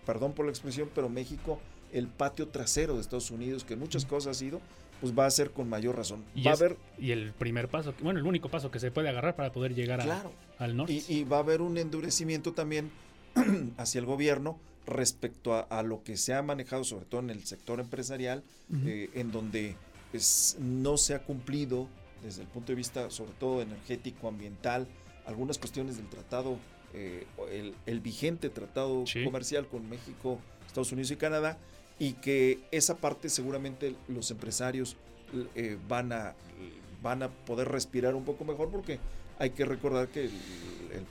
[0.06, 1.60] perdón por la expresión, pero México
[1.92, 4.60] el patio trasero de Estados Unidos, que en muchas cosas ha sido,
[5.00, 6.24] pues va a ser con mayor razón.
[6.34, 9.08] Y, va a haber, y el primer paso, bueno, el único paso que se puede
[9.08, 10.00] agarrar para poder llegar
[10.58, 11.02] al norte.
[11.08, 12.90] Y, va a haber un endurecimiento también
[13.76, 17.78] hacia el gobierno respecto a, lo que se ha manejado, sobre todo en el sector
[17.78, 18.42] empresarial,
[18.86, 19.76] eh, en donde
[20.10, 21.88] pues, no se ha cumplido
[22.22, 24.86] desde el punto de vista sobre todo energético, ambiental,
[25.26, 26.58] algunas cuestiones del tratado,
[26.94, 27.26] eh,
[27.86, 31.58] el, vigente tratado comercial con México, Estados Unidos y Canadá,
[31.98, 34.96] y que esa parte seguramente los empresarios
[35.54, 36.34] eh, van, a,
[37.02, 38.98] van a poder respirar un poco mejor porque
[39.38, 40.30] hay que recordar que el,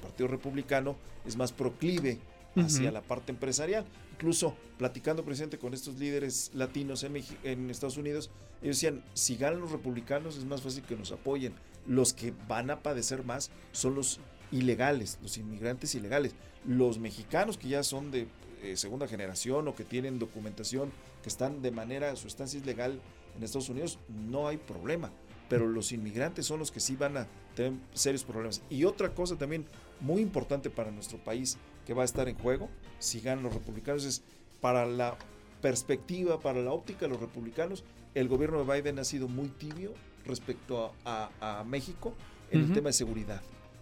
[0.01, 2.19] Partido Republicano es más proclive
[2.55, 3.85] hacia la parte empresarial.
[4.13, 8.29] Incluso platicando presente con estos líderes latinos en, en Estados Unidos,
[8.61, 11.53] ellos decían, si ganan los republicanos es más fácil que nos apoyen.
[11.87, 14.19] Los que van a padecer más son los
[14.51, 16.35] ilegales, los inmigrantes ilegales.
[16.65, 18.27] Los mexicanos que ya son de
[18.61, 20.91] eh, segunda generación o que tienen documentación,
[21.23, 22.99] que están de manera, su estancia ilegal
[23.35, 25.11] en Estados Unidos, no hay problema.
[25.49, 28.61] Pero los inmigrantes son los que sí van a tener serios problemas.
[28.69, 29.65] Y otra cosa también
[29.99, 34.05] muy importante para nuestro país que va a estar en juego, si ganan los republicanos,
[34.05, 34.23] es
[34.61, 35.17] para la
[35.61, 37.83] perspectiva, para la óptica de los republicanos,
[38.13, 39.93] el gobierno de Biden ha sido muy tibio
[40.25, 42.13] respecto a, México
[42.51, 43.41] en el tema de seguridad.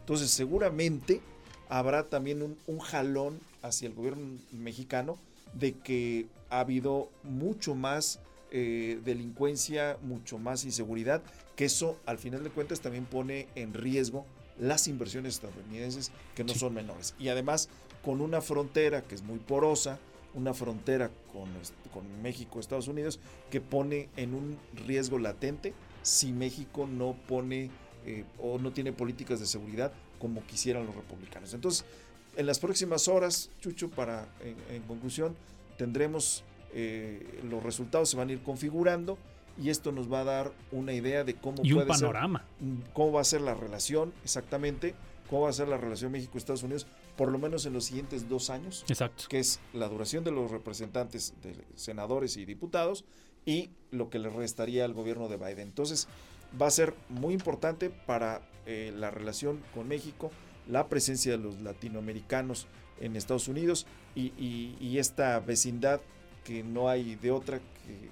[0.09, 1.21] Entonces, seguramente
[1.69, 5.19] habrá también un, un, jalón hacia el gobierno mexicano
[5.53, 11.21] de que ha habido mucho más eh, delincuencia, mucho más inseguridad,
[11.55, 14.25] que eso al final de cuentas también pone en riesgo
[14.59, 17.13] las inversiones estadounidenses que no son menores.
[17.19, 17.69] Y además
[18.03, 19.99] con una frontera que es muy porosa,
[20.33, 21.49] una frontera con,
[21.93, 23.19] con México, Estados Unidos,
[23.51, 24.57] que pone en un
[24.87, 27.69] riesgo latente si México no pone
[28.05, 31.53] eh, o no tiene políticas de seguridad como quisieran los republicanos.
[31.53, 31.85] Entonces,
[32.35, 34.27] en las próximas horas, Chucho, para
[34.69, 35.35] en, conclusión,
[35.77, 36.43] tendremos
[36.73, 39.17] eh, los resultados se van a ir configurando
[39.61, 42.45] y esto nos va a dar una idea de cómo y un panorama.
[42.93, 44.93] cómo va a ser la relación exactamente,
[45.29, 46.87] cómo va a ser la relación México-Estados Unidos
[47.19, 49.25] por lo menos en los siguientes dos años, Exacto.
[49.27, 53.03] que es la duración de los representantes de senadores y diputados
[53.45, 55.67] y lo que le restaría al gobierno de Biden.
[55.67, 56.07] Entonces,
[56.59, 60.31] va a ser muy importante para eh, la relación con México,
[60.67, 62.67] la presencia de los latinoamericanos
[62.99, 63.85] en Estados Unidos
[64.15, 66.01] y, esta vecindad
[66.43, 67.61] que no hay de otra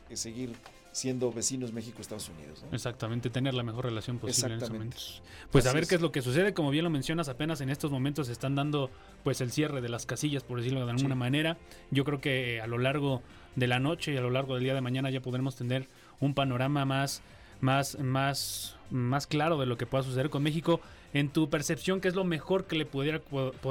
[0.07, 0.53] que seguir
[0.97, 2.65] siendo vecinos México-Estados Unidos.
[2.71, 5.21] Exactamente, tener la mejor relación posible en estos momentos.
[5.51, 7.91] Pues a ver qué es lo que sucede, como bien lo mencionas, apenas en estos
[7.91, 8.89] momentos se están dando
[9.23, 11.57] pues el cierre de las casillas, por decirlo de alguna manera.
[11.91, 13.21] Yo creo que a lo largo
[13.55, 15.87] de la noche y a lo largo del día de mañana ya podremos tener
[16.19, 17.21] un panorama más
[17.61, 20.81] más, más, más claro de lo que pueda suceder con México.
[21.13, 23.21] En tu percepción, ¿qué es lo mejor que le pudiera,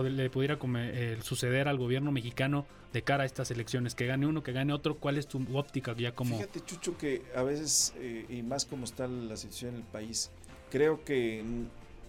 [0.04, 3.94] le pudiera eh, suceder al gobierno mexicano de cara a estas elecciones?
[3.94, 4.96] Que gane uno, que gane otro.
[4.96, 6.36] ¿Cuál es tu óptica ya como...?
[6.36, 10.30] Fíjate, Chucho, que a veces, eh, y más como está la situación en el país,
[10.70, 11.44] creo que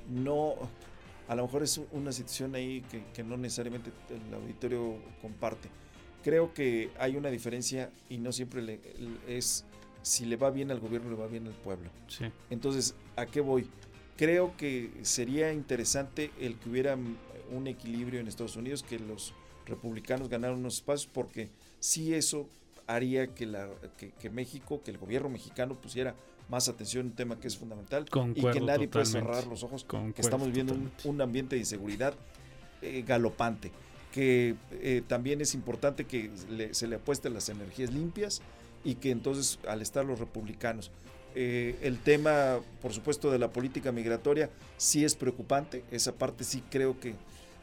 [0.10, 0.56] no...
[1.28, 5.68] A lo mejor es una situación ahí que, no necesariamente el auditorio comparte.
[6.24, 8.80] Creo que hay una diferencia y no siempre
[9.28, 9.66] es
[10.08, 11.89] si le va bien al gobierno, le va bien al pueblo.
[12.08, 12.26] Sí.
[12.49, 13.70] Entonces, ¿a qué voy?
[14.16, 16.97] Creo que sería interesante el que hubiera
[17.51, 19.34] un equilibrio en Estados Unidos, que los
[19.66, 21.49] republicanos ganaran unos espacios, porque
[21.80, 22.47] sí eso
[22.88, 26.16] haría que, la, que, México, que el gobierno mexicano pusiera
[26.49, 29.86] más atención en un tema que es fundamental y que nadie puede cerrar los ojos,
[29.86, 32.14] que estamos viendo un, ambiente de inseguridad
[32.82, 33.72] eh, galopante,
[34.14, 36.32] que eh, también es importante que
[36.72, 38.41] se le apueste a las energías limpias,
[38.84, 40.92] y que entonces al estar los republicanos,
[41.36, 46.64] eh, el tema, por supuesto, de la política migratoria sí es preocupante, esa parte sí
[46.70, 47.16] creo que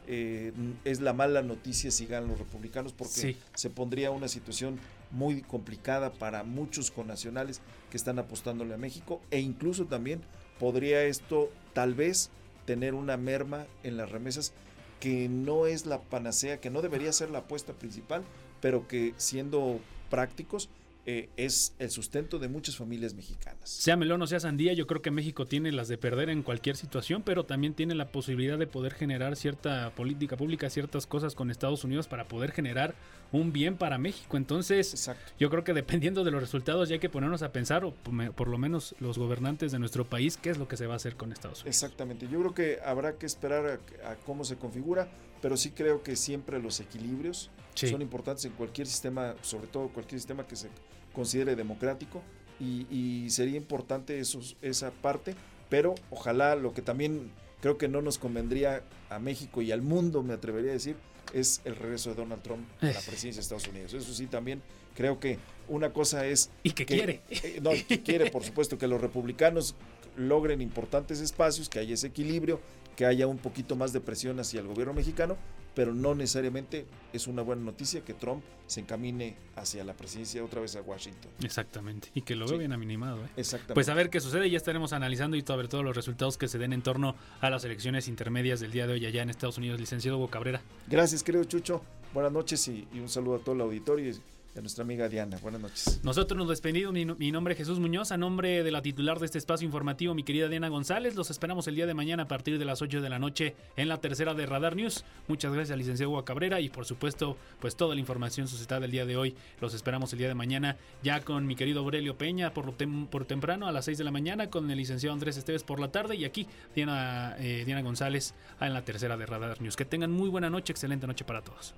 [0.07, 0.53] eh,
[0.83, 6.13] es la mala noticia si ganan los republicanos porque se pondría una situación muy complicada
[6.13, 7.59] para muchos connacionales
[7.89, 10.21] que están apostándole a México e incluso también
[10.59, 12.29] podría esto tal vez
[12.65, 14.53] tener una merma en las remesas
[14.99, 18.23] que no es la panacea, que no debería ser la apuesta principal,
[18.61, 20.69] pero que siendo prácticos
[21.07, 23.69] eh, es el sustento de muchas familias mexicanas.
[23.69, 26.75] Sea melón o sea sandía, yo creo que México tiene las de perder en cualquier
[26.75, 31.51] situación, pero también tiene la posibilidad de poder generar cierta política pública, ciertas cosas con
[31.51, 32.95] Estados Unidos para poder generar
[33.35, 34.37] un bien para México.
[34.37, 35.09] Entonces,
[35.39, 38.47] yo creo que dependiendo de los resultados ya hay que ponernos a pensar, o por
[38.47, 41.15] lo menos los gobernantes de nuestro país, qué es lo que se va a hacer
[41.15, 41.75] con Estados Unidos.
[41.75, 45.07] Exactamente, yo creo que habrá que esperar a, cómo se configura,
[45.41, 50.19] pero sí creo que siempre los equilibrios son importantes en cualquier sistema, sobre todo cualquier
[50.19, 50.69] sistema que se
[51.13, 52.21] considere democrático
[52.59, 55.35] y, sería importante eso, esa parte,
[55.69, 57.31] pero ojalá lo que también
[57.61, 60.95] creo que no nos convendría a México y al mundo, me atrevería a decir,
[61.33, 63.93] es el regreso de Donald Trump a la presidencia de Estados Unidos.
[63.93, 64.61] Eso sí, también
[64.95, 66.49] creo que una cosa es...
[66.63, 67.21] Y que, quiere.
[67.29, 69.75] Eh, no, que quiere, por supuesto, que los republicanos
[70.17, 72.59] logren importantes espacios, que haya ese equilibrio,
[72.95, 75.37] que haya un poquito más de presión hacia el gobierno mexicano,
[75.75, 80.61] pero no necesariamente es una buena noticia que Trump se encamine hacia la presidencia otra
[80.61, 81.31] vez a Washington.
[81.43, 83.23] Exactamente, y que lo veo bien aminimado.
[83.23, 83.29] ¿eh?
[83.37, 83.73] Exactamente.
[83.75, 86.57] Pues a ver qué sucede, ya estaremos analizando y sobre todo los resultados que se
[86.57, 89.79] den en torno a las elecciones intermedias del día de hoy allá en Estados Unidos.
[89.79, 90.61] Licenciado Hugo Cabrera.
[90.87, 91.81] Gracias, querido Chucho.
[92.13, 94.13] Buenas noches y, y un saludo a todo el auditorio
[94.55, 95.37] de nuestra amiga Diana.
[95.41, 95.99] Buenas noches.
[96.01, 96.93] Nosotros nos despedimos.
[96.93, 98.11] Mi, nombre es Jesús Muñoz.
[98.11, 101.67] A nombre de la titular de este espacio informativo, mi querida Diana González, los esperamos
[101.67, 104.33] el día de mañana a partir de las 8 de la noche en la tercera
[104.33, 105.03] de Radar News.
[105.27, 106.61] Muchas gracias, licenciado Hugo Cabrera.
[106.61, 109.35] Y por supuesto, pues toda la información suscitada del día de hoy.
[109.59, 112.73] Los esperamos el día de mañana ya con mi querido Aurelio Peña por,
[113.09, 115.91] por temprano a las 6 de la mañana, con el licenciado Andrés Esteves por la
[115.91, 116.15] tarde.
[116.15, 119.75] Y aquí Diana, eh, Diana González en la tercera de Radar News.
[119.75, 121.73] Que tengan muy buena noche, excelente noche para todos.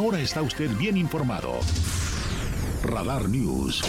[0.00, 1.60] Ahora está usted bien informado.
[2.84, 3.82] Radar News